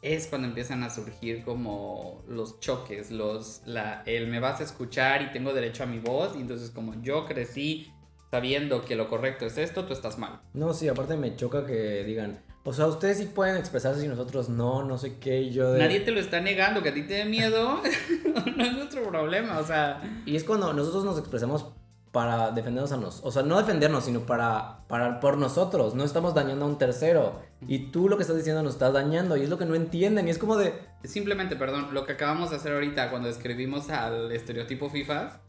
Es 0.00 0.28
cuando 0.28 0.46
empiezan 0.46 0.84
a 0.84 0.90
surgir 0.90 1.42
como 1.42 2.22
los 2.28 2.60
choques, 2.60 3.10
los, 3.10 3.62
la, 3.66 4.04
el 4.06 4.28
me 4.28 4.38
vas 4.38 4.60
a 4.60 4.62
escuchar 4.62 5.22
y 5.22 5.32
tengo 5.32 5.52
derecho 5.52 5.82
a 5.82 5.86
mi 5.86 5.98
voz. 5.98 6.36
Y 6.36 6.40
entonces 6.40 6.70
como 6.70 6.94
yo 7.02 7.26
crecí 7.26 7.92
sabiendo 8.30 8.84
que 8.84 8.94
lo 8.94 9.08
correcto 9.08 9.44
es 9.44 9.58
esto, 9.58 9.86
tú 9.86 9.92
estás 9.92 10.18
mal. 10.18 10.40
No, 10.54 10.72
sí, 10.72 10.86
aparte 10.86 11.16
me 11.16 11.34
choca 11.34 11.66
que 11.66 12.04
digan, 12.04 12.44
o 12.62 12.72
sea, 12.72 12.86
ustedes 12.86 13.18
sí 13.18 13.24
pueden 13.24 13.56
expresarse 13.56 14.04
y 14.04 14.08
nosotros 14.08 14.48
no, 14.48 14.84
no 14.84 14.98
sé 14.98 15.18
qué, 15.18 15.40
y 15.40 15.50
yo 15.50 15.72
de... 15.72 15.80
Nadie 15.80 15.98
te 15.98 16.12
lo 16.12 16.20
está 16.20 16.40
negando, 16.40 16.80
que 16.80 16.90
a 16.90 16.94
ti 16.94 17.02
te 17.02 17.14
dé 17.14 17.24
miedo, 17.24 17.82
no 18.56 18.64
es 18.64 18.72
nuestro 18.74 19.02
problema, 19.08 19.58
o 19.58 19.64
sea, 19.64 20.00
Y 20.26 20.36
es 20.36 20.44
cuando 20.44 20.72
nosotros 20.72 21.04
nos 21.04 21.18
expresamos 21.18 21.66
para 22.12 22.50
defendernos 22.50 22.92
a 22.92 22.96
nosotros, 22.96 23.20
o 23.24 23.30
sea, 23.30 23.42
no 23.42 23.58
defendernos, 23.58 24.04
sino 24.04 24.20
para, 24.20 24.80
para 24.88 25.20
por 25.20 25.36
nosotros, 25.36 25.94
no 25.94 26.04
estamos 26.04 26.34
dañando 26.34 26.64
a 26.64 26.68
un 26.68 26.78
tercero. 26.78 27.40
Y 27.66 27.90
tú 27.90 28.08
lo 28.08 28.16
que 28.16 28.22
estás 28.22 28.36
diciendo 28.36 28.62
nos 28.62 28.74
estás 28.74 28.92
dañando 28.92 29.36
y 29.36 29.42
es 29.42 29.50
lo 29.50 29.58
que 29.58 29.66
no 29.66 29.74
entienden 29.74 30.28
y 30.28 30.30
es 30.30 30.38
como 30.38 30.56
de... 30.56 30.74
simplemente, 31.04 31.56
perdón, 31.56 31.88
lo 31.92 32.06
que 32.06 32.12
acabamos 32.12 32.50
de 32.50 32.56
hacer 32.56 32.72
ahorita 32.72 33.10
cuando 33.10 33.28
escribimos 33.28 33.90
al 33.90 34.30
estereotipo 34.32 34.88
FIFA, 34.88 35.40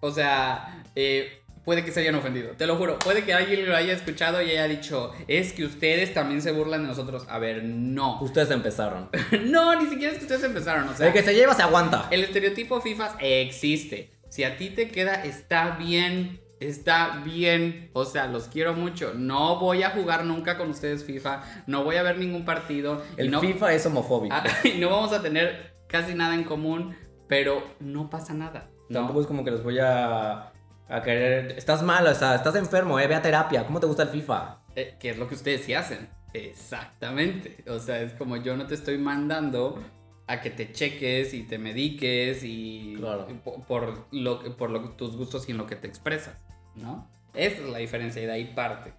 o 0.00 0.10
sea, 0.10 0.82
eh, 0.96 1.42
puede 1.64 1.84
que 1.84 1.92
se 1.92 2.00
hayan 2.00 2.14
ofendido, 2.14 2.50
te 2.56 2.66
lo 2.66 2.76
juro, 2.76 2.98
puede 2.98 3.24
que 3.24 3.34
alguien 3.34 3.68
lo 3.68 3.76
haya 3.76 3.92
escuchado 3.92 4.42
y 4.42 4.50
haya 4.50 4.66
dicho, 4.66 5.12
es 5.28 5.52
que 5.52 5.64
ustedes 5.64 6.12
también 6.12 6.42
se 6.42 6.52
burlan 6.52 6.82
de 6.82 6.88
nosotros. 6.88 7.26
A 7.28 7.38
ver, 7.38 7.62
no, 7.64 8.20
Ustedes 8.20 8.50
empezaron. 8.50 9.08
no, 9.44 9.80
ni 9.80 9.88
siquiera 9.88 10.12
es 10.12 10.18
que 10.18 10.24
ustedes 10.24 10.44
empezaron, 10.44 10.88
o 10.88 10.94
sea, 10.94 11.06
El 11.06 11.12
que 11.12 11.22
se 11.22 11.34
lleva 11.34 11.54
se 11.54 11.62
aguanta. 11.62 12.08
El 12.10 12.24
estereotipo 12.24 12.80
FIFA 12.80 13.16
existe. 13.20 14.21
Si 14.32 14.44
a 14.44 14.56
ti 14.56 14.70
te 14.70 14.88
queda, 14.88 15.22
está 15.24 15.76
bien. 15.76 16.40
Está 16.58 17.20
bien. 17.22 17.90
O 17.92 18.06
sea, 18.06 18.28
los 18.28 18.48
quiero 18.48 18.72
mucho. 18.72 19.12
No 19.12 19.58
voy 19.58 19.82
a 19.82 19.90
jugar 19.90 20.24
nunca 20.24 20.56
con 20.56 20.70
ustedes 20.70 21.04
FIFA. 21.04 21.42
No 21.66 21.84
voy 21.84 21.96
a 21.96 22.02
ver 22.02 22.16
ningún 22.16 22.46
partido. 22.46 23.02
El 23.18 23.30
no, 23.30 23.40
FIFA 23.40 23.74
es 23.74 23.84
homofóbico. 23.84 24.34
Ah, 24.34 24.42
y 24.64 24.78
no 24.78 24.88
vamos 24.88 25.12
a 25.12 25.20
tener 25.20 25.74
casi 25.86 26.14
nada 26.14 26.34
en 26.34 26.44
común. 26.44 26.96
Pero 27.28 27.62
no 27.78 28.08
pasa 28.08 28.32
nada. 28.32 28.70
¿no? 28.88 29.00
Tampoco 29.00 29.20
es 29.20 29.26
como 29.26 29.44
que 29.44 29.50
los 29.50 29.62
voy 29.62 29.78
a, 29.80 30.50
a 30.88 31.02
querer... 31.04 31.52
Estás 31.58 31.82
mal, 31.82 32.06
o 32.06 32.14
sea, 32.14 32.36
estás 32.36 32.56
enfermo, 32.56 32.98
eh, 32.98 33.06
ve 33.06 33.14
a 33.14 33.20
terapia. 33.20 33.66
¿Cómo 33.66 33.80
te 33.80 33.86
gusta 33.86 34.04
el 34.04 34.08
FIFA? 34.08 34.62
Eh, 34.76 34.96
que 34.98 35.10
es 35.10 35.18
lo 35.18 35.28
que 35.28 35.34
ustedes 35.34 35.62
sí 35.62 35.74
hacen. 35.74 36.08
Exactamente. 36.32 37.62
O 37.68 37.78
sea, 37.78 38.00
es 38.00 38.14
como 38.14 38.38
yo 38.38 38.56
no 38.56 38.66
te 38.66 38.76
estoy 38.76 38.96
mandando 38.96 39.78
a 40.26 40.40
que 40.40 40.50
te 40.50 40.72
cheques 40.72 41.34
y 41.34 41.42
te 41.42 41.58
mediques 41.58 42.42
y 42.44 42.94
Claro. 42.96 43.26
por, 43.66 44.06
lo, 44.12 44.56
por 44.56 44.70
lo- 44.70 44.90
tus 44.90 45.16
gustos 45.16 45.48
y 45.48 45.52
en 45.52 45.58
lo 45.58 45.66
que 45.66 45.76
te 45.76 45.86
expresas, 45.88 46.36
¿no? 46.76 47.10
Esa 47.34 47.62
es 47.62 47.68
la 47.68 47.78
diferencia 47.78 48.22
y 48.22 48.26
de 48.26 48.32
ahí 48.32 48.52
parte. 48.54 48.92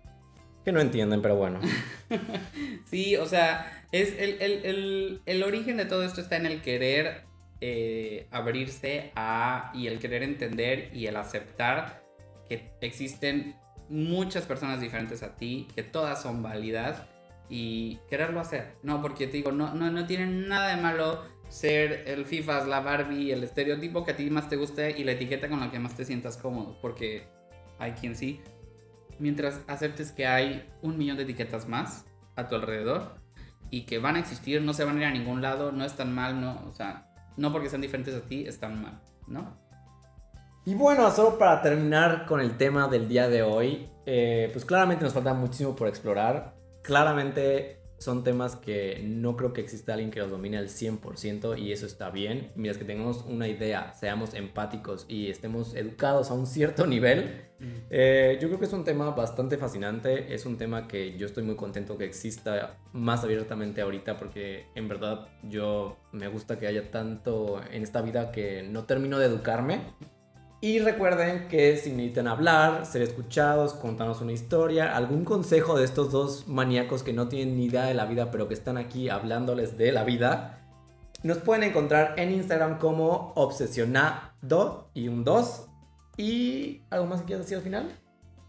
Que 0.65 0.71
no 0.71 0.79
entienden, 0.79 1.21
pero 1.21 1.35
bueno. 1.35 1.59
Sí, 2.85 3.15
o 3.15 3.25
sea, 3.25 3.85
es 3.91 4.13
el, 4.19 4.41
el- 4.41 4.65
el- 4.65 5.21
el 5.25 5.43
origen 5.43 5.77
de 5.77 5.85
todo 5.85 6.03
esto 6.03 6.21
está 6.21 6.37
en 6.37 6.45
el 6.45 6.61
querer 6.61 7.23
eh, 7.61 8.27
abrirse 8.31 9.11
a 9.15 9.71
y 9.73 9.87
el 9.87 9.99
querer 9.99 10.21
entender 10.23 10.89
y 10.93 11.07
el 11.07 11.15
aceptar 11.15 12.03
que 12.49 12.71
existen 12.81 13.55
muchas 13.89 14.45
personas 14.45 14.81
diferentes 14.81 15.23
a 15.23 15.35
ti, 15.35 15.67
que 15.75 15.83
todas 15.83 16.21
son 16.21 16.43
válidas 16.43 17.01
y 17.55 17.99
quererlo 18.09 18.39
hacer. 18.39 18.77
No, 18.81 18.99
porque 18.99 19.27
te 19.27 19.37
digo, 19.37 19.51
no, 19.51 19.75
no, 19.75 19.91
no 19.91 20.07
tiene 20.07 20.25
nada 20.25 20.75
de 20.75 20.81
malo 20.81 21.21
ser 21.49 22.03
el 22.07 22.25
FIFA, 22.25 22.65
la 22.65 22.79
Barbie, 22.79 23.31
el 23.31 23.43
estereotipo 23.43 24.03
que 24.03 24.13
a 24.13 24.15
ti 24.15 24.27
más 24.31 24.49
te 24.49 24.55
guste 24.55 24.99
y 24.99 25.03
la 25.03 25.11
etiqueta 25.11 25.47
con 25.47 25.59
la 25.59 25.69
que 25.69 25.77
más 25.77 25.95
te 25.95 26.03
sientas 26.03 26.35
cómodo, 26.35 26.75
porque 26.81 27.27
hay 27.77 27.91
quien 27.91 28.15
sí. 28.15 28.41
Mientras 29.19 29.61
aceptes 29.67 30.11
que 30.11 30.25
hay 30.25 30.67
un 30.81 30.97
millón 30.97 31.15
de 31.15 31.23
etiquetas 31.23 31.67
más 31.67 32.05
a 32.35 32.47
tu 32.47 32.55
alrededor 32.55 33.19
y 33.69 33.85
que 33.85 33.99
van 33.99 34.15
a 34.15 34.19
existir, 34.19 34.59
no 34.63 34.73
se 34.73 34.83
van 34.83 34.97
a 34.97 35.01
ir 35.01 35.05
a 35.05 35.11
ningún 35.11 35.43
lado, 35.43 35.71
no 35.71 35.85
están 35.85 36.11
mal, 36.11 36.41
no, 36.41 36.59
o 36.67 36.71
sea, 36.71 37.13
no 37.37 37.51
porque 37.51 37.69
sean 37.69 37.83
diferentes 37.83 38.15
a 38.15 38.21
ti, 38.21 38.47
están 38.47 38.81
mal, 38.81 38.99
¿no? 39.27 39.55
Y 40.65 40.73
bueno, 40.73 41.11
solo 41.11 41.37
para 41.37 41.61
terminar 41.61 42.25
con 42.25 42.41
el 42.41 42.57
tema 42.57 42.87
del 42.87 43.07
día 43.07 43.29
de 43.29 43.43
hoy, 43.43 43.89
eh, 44.07 44.49
pues 44.51 44.65
claramente 44.65 45.03
nos 45.03 45.13
falta 45.13 45.35
muchísimo 45.35 45.75
por 45.75 45.87
explorar. 45.87 46.52
Claramente 46.83 47.83
son 48.03 48.25
temas 48.25 48.57
que 48.57 49.01
no 49.01 49.37
creo 49.37 49.53
que 49.53 49.61
exista 49.61 49.93
alguien 49.93 50.11
que 50.11 50.19
los 50.19 50.29
domine 50.29 50.57
al 50.57 50.67
100% 50.67 51.57
y 51.57 51.71
eso 51.71 51.85
está 51.85 52.09
bien. 52.09 52.51
Mientras 52.55 52.77
que 52.77 52.83
tengamos 52.83 53.23
una 53.25 53.47
idea, 53.47 53.93
seamos 53.93 54.33
empáticos 54.33 55.05
y 55.07 55.29
estemos 55.29 55.73
educados 55.73 56.29
a 56.29 56.33
un 56.33 56.45
cierto 56.45 56.85
nivel, 56.85 57.45
eh, 57.89 58.37
yo 58.41 58.49
creo 58.49 58.59
que 58.59 58.65
es 58.65 58.73
un 58.73 58.83
tema 58.83 59.11
bastante 59.11 59.57
fascinante. 59.57 60.33
Es 60.33 60.45
un 60.45 60.57
tema 60.57 60.85
que 60.85 61.17
yo 61.17 61.25
estoy 61.25 61.43
muy 61.43 61.55
contento 61.55 61.97
que 61.97 62.03
exista 62.03 62.77
más 62.91 63.23
abiertamente 63.23 63.81
ahorita 63.81 64.17
porque 64.17 64.65
en 64.75 64.89
verdad 64.89 65.29
yo 65.43 65.97
me 66.11 66.27
gusta 66.27 66.59
que 66.59 66.67
haya 66.67 66.91
tanto 66.91 67.61
en 67.71 67.83
esta 67.83 68.01
vida 68.01 68.33
que 68.33 68.63
no 68.63 68.83
termino 68.83 69.17
de 69.17 69.27
educarme. 69.27 69.79
Y 70.63 70.79
recuerden 70.79 71.49
que 71.49 71.75
si 71.75 71.89
necesitan 71.89 72.25
hablar, 72.25 72.85
ser 72.85 73.01
escuchados, 73.01 73.73
contarnos 73.73 74.21
una 74.21 74.31
historia, 74.31 74.95
algún 74.95 75.25
consejo 75.25 75.77
de 75.77 75.83
estos 75.83 76.09
dos 76.09 76.47
maníacos 76.47 77.03
que 77.03 77.11
no 77.11 77.27
tienen 77.27 77.57
ni 77.57 77.65
idea 77.65 77.83
de 77.83 77.93
la 77.93 78.05
vida, 78.05 78.31
pero 78.31 78.47
que 78.47 78.53
están 78.53 78.77
aquí 78.77 79.09
hablándoles 79.09 79.77
de 79.77 79.91
la 79.91 80.05
vida, 80.05 80.65
nos 81.21 81.39
pueden 81.39 81.63
encontrar 81.63 82.13
en 82.17 82.31
Instagram 82.31 82.79
como 82.79 83.33
obsesionado 83.35 84.89
y 84.93 85.09
un 85.09 85.25
2. 85.25 85.67
¿Y 86.15 86.83
algo 86.91 87.07
más 87.07 87.19
que 87.19 87.25
quieras 87.25 87.45
decir 87.45 87.57
al 87.57 87.63
final? 87.63 87.99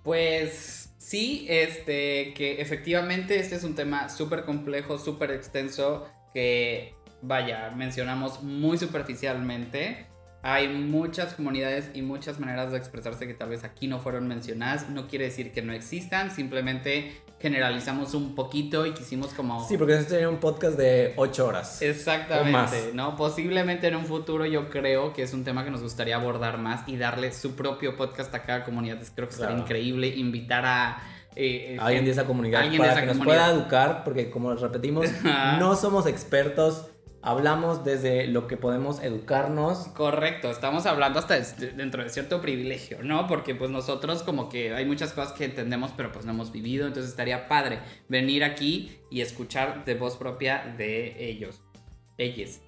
Pues 0.04 0.94
sí, 0.98 1.46
este, 1.48 2.32
que 2.34 2.60
efectivamente 2.60 3.40
este 3.40 3.56
es 3.56 3.64
un 3.64 3.74
tema 3.74 4.08
súper 4.08 4.44
complejo, 4.44 5.00
súper 5.00 5.32
extenso, 5.32 6.06
que 6.32 6.94
vaya, 7.22 7.72
mencionamos 7.74 8.40
muy 8.44 8.78
superficialmente. 8.78 10.13
Hay 10.46 10.68
muchas 10.68 11.32
comunidades 11.32 11.90
y 11.94 12.02
muchas 12.02 12.38
maneras 12.38 12.70
de 12.70 12.76
expresarse 12.78 13.26
que 13.26 13.32
tal 13.32 13.48
vez 13.48 13.64
aquí 13.64 13.86
no 13.88 13.98
fueron 13.98 14.28
mencionadas. 14.28 14.90
No 14.90 15.06
quiere 15.08 15.24
decir 15.24 15.52
que 15.52 15.62
no 15.62 15.72
existan, 15.72 16.30
simplemente 16.30 17.16
generalizamos 17.40 18.14
un 18.14 18.34
poquito 18.34 18.84
y 18.86 18.92
quisimos 18.92 19.32
como... 19.34 19.66
Sí, 19.66 19.76
porque 19.78 19.94
este 19.94 20.10
sería 20.10 20.28
un 20.28 20.36
podcast 20.38 20.76
de 20.78 21.14
8 21.16 21.46
horas. 21.46 21.68
O 21.68 21.70
más. 21.70 21.82
Exactamente, 21.82 22.90
¿no? 22.94 23.16
Posiblemente 23.16 23.86
en 23.88 23.96
un 23.96 24.04
futuro 24.04 24.44
yo 24.46 24.68
creo 24.70 25.12
que 25.12 25.22
es 25.22 25.32
un 25.32 25.44
tema 25.44 25.64
que 25.64 25.70
nos 25.70 25.82
gustaría 25.82 26.16
abordar 26.16 26.58
más 26.58 26.86
y 26.88 26.96
darle 26.96 27.32
su 27.32 27.54
propio 27.56 27.96
podcast 27.96 28.34
a 28.34 28.42
cada 28.44 28.64
comunidad. 28.64 28.98
Creo 29.14 29.28
que 29.28 29.34
sería 29.34 29.48
Claro. 29.48 29.62
increíble 29.62 30.08
invitar 30.08 30.64
a... 30.66 31.02
eh, 31.36 31.76
alguien 31.80 32.04
de 32.04 32.10
esa 32.12 32.24
comunidad 32.24 32.60
alguien 32.62 32.80
de 32.82 32.88
para 32.88 32.92
esa 33.00 33.00
que 33.12 33.14
nos 33.18 33.24
pueda 33.24 33.50
educar, 33.50 34.04
porque 34.04 34.30
como 34.30 34.54
repetimos, 34.54 35.06
Ajá. 35.24 35.56
no 35.58 35.74
somos 35.76 36.06
expertos, 36.06 36.86
hablamos 37.24 37.84
desde 37.84 38.26
lo 38.26 38.46
que 38.46 38.58
podemos 38.58 39.02
educarnos. 39.02 39.88
Correcto, 39.88 40.50
estamos 40.50 40.84
hablando 40.84 41.18
hasta 41.18 41.40
dentro 41.40 42.04
de 42.04 42.10
cierto 42.10 42.42
privilegio, 42.42 43.02
¿no? 43.02 43.26
Porque 43.26 43.54
pues 43.54 43.70
nosotros 43.70 44.22
como 44.22 44.50
que 44.50 44.74
hay 44.74 44.84
muchas 44.84 45.14
cosas 45.14 45.32
que 45.32 45.46
entendemos 45.46 45.92
pero 45.96 46.12
pues 46.12 46.26
no 46.26 46.32
hemos 46.32 46.52
vivido, 46.52 46.86
entonces 46.86 47.10
estaría 47.10 47.48
padre 47.48 47.78
venir 48.08 48.44
aquí 48.44 48.98
y 49.10 49.22
escuchar 49.22 49.86
de 49.86 49.94
voz 49.94 50.16
propia 50.16 50.74
de 50.76 51.28
ellos, 51.30 51.62
ellas. 52.18 52.60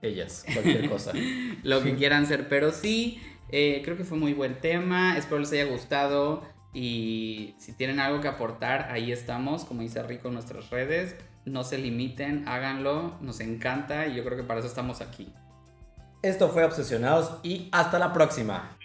Ellas, 0.00 0.44
cualquier 0.52 0.88
cosa. 0.88 1.12
lo 1.62 1.82
que 1.82 1.94
quieran 1.94 2.26
ser, 2.26 2.48
pero 2.48 2.72
sí, 2.72 3.20
eh, 3.50 3.82
creo 3.84 3.96
que 3.96 4.04
fue 4.04 4.16
muy 4.16 4.32
buen 4.32 4.58
tema, 4.60 5.18
espero 5.18 5.38
les 5.38 5.52
haya 5.52 5.66
gustado 5.66 6.42
y 6.72 7.54
si 7.58 7.74
tienen 7.74 8.00
algo 8.00 8.22
que 8.22 8.28
aportar, 8.28 8.88
ahí 8.90 9.12
estamos, 9.12 9.64
como 9.64 9.82
dice 9.82 10.02
Rico 10.02 10.28
en 10.28 10.34
nuestras 10.34 10.70
redes 10.70 11.14
no 11.44 11.64
se 11.64 11.78
limiten, 11.78 12.46
háganlo, 12.48 13.18
nos 13.20 13.40
encanta 13.40 14.06
y 14.06 14.14
yo 14.14 14.24
creo 14.24 14.36
que 14.36 14.44
para 14.44 14.60
eso 14.60 14.68
estamos 14.68 15.00
aquí. 15.00 15.32
Esto 16.22 16.48
fue 16.48 16.64
Obsesionados 16.64 17.40
y 17.42 17.68
hasta 17.72 17.98
la 17.98 18.12
próxima. 18.12 18.76